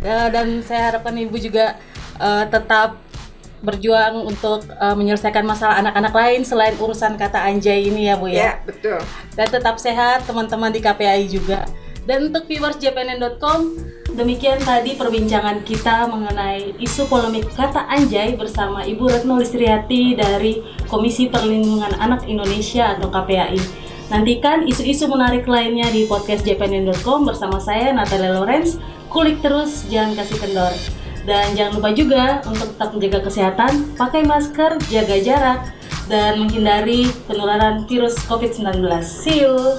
[0.00, 1.76] Ya, dan saya harapkan Ibu juga
[2.22, 2.96] uh, tetap
[3.60, 8.38] berjuang untuk uh, menyelesaikan masalah anak-anak lain selain urusan kata anjay ini ya Bu ya.
[8.40, 9.02] Ya, betul.
[9.36, 11.68] Dan tetap sehat teman-teman di KPI juga.
[12.10, 13.78] Dan untuk viewers jpnn.com
[14.10, 20.58] Demikian tadi perbincangan kita mengenai isu polemik kata anjay bersama Ibu Retno Listriati dari
[20.90, 23.62] Komisi Perlindungan Anak Indonesia atau KPAI.
[24.10, 28.82] Nantikan isu-isu menarik lainnya di podcast jpnn.com bersama saya Natalia Lorenz.
[29.06, 30.74] Kulik terus, jangan kasih kendor.
[31.22, 35.60] Dan jangan lupa juga untuk tetap menjaga kesehatan, pakai masker, jaga jarak,
[36.10, 38.82] dan menghindari penularan virus COVID-19.
[39.06, 39.78] See you!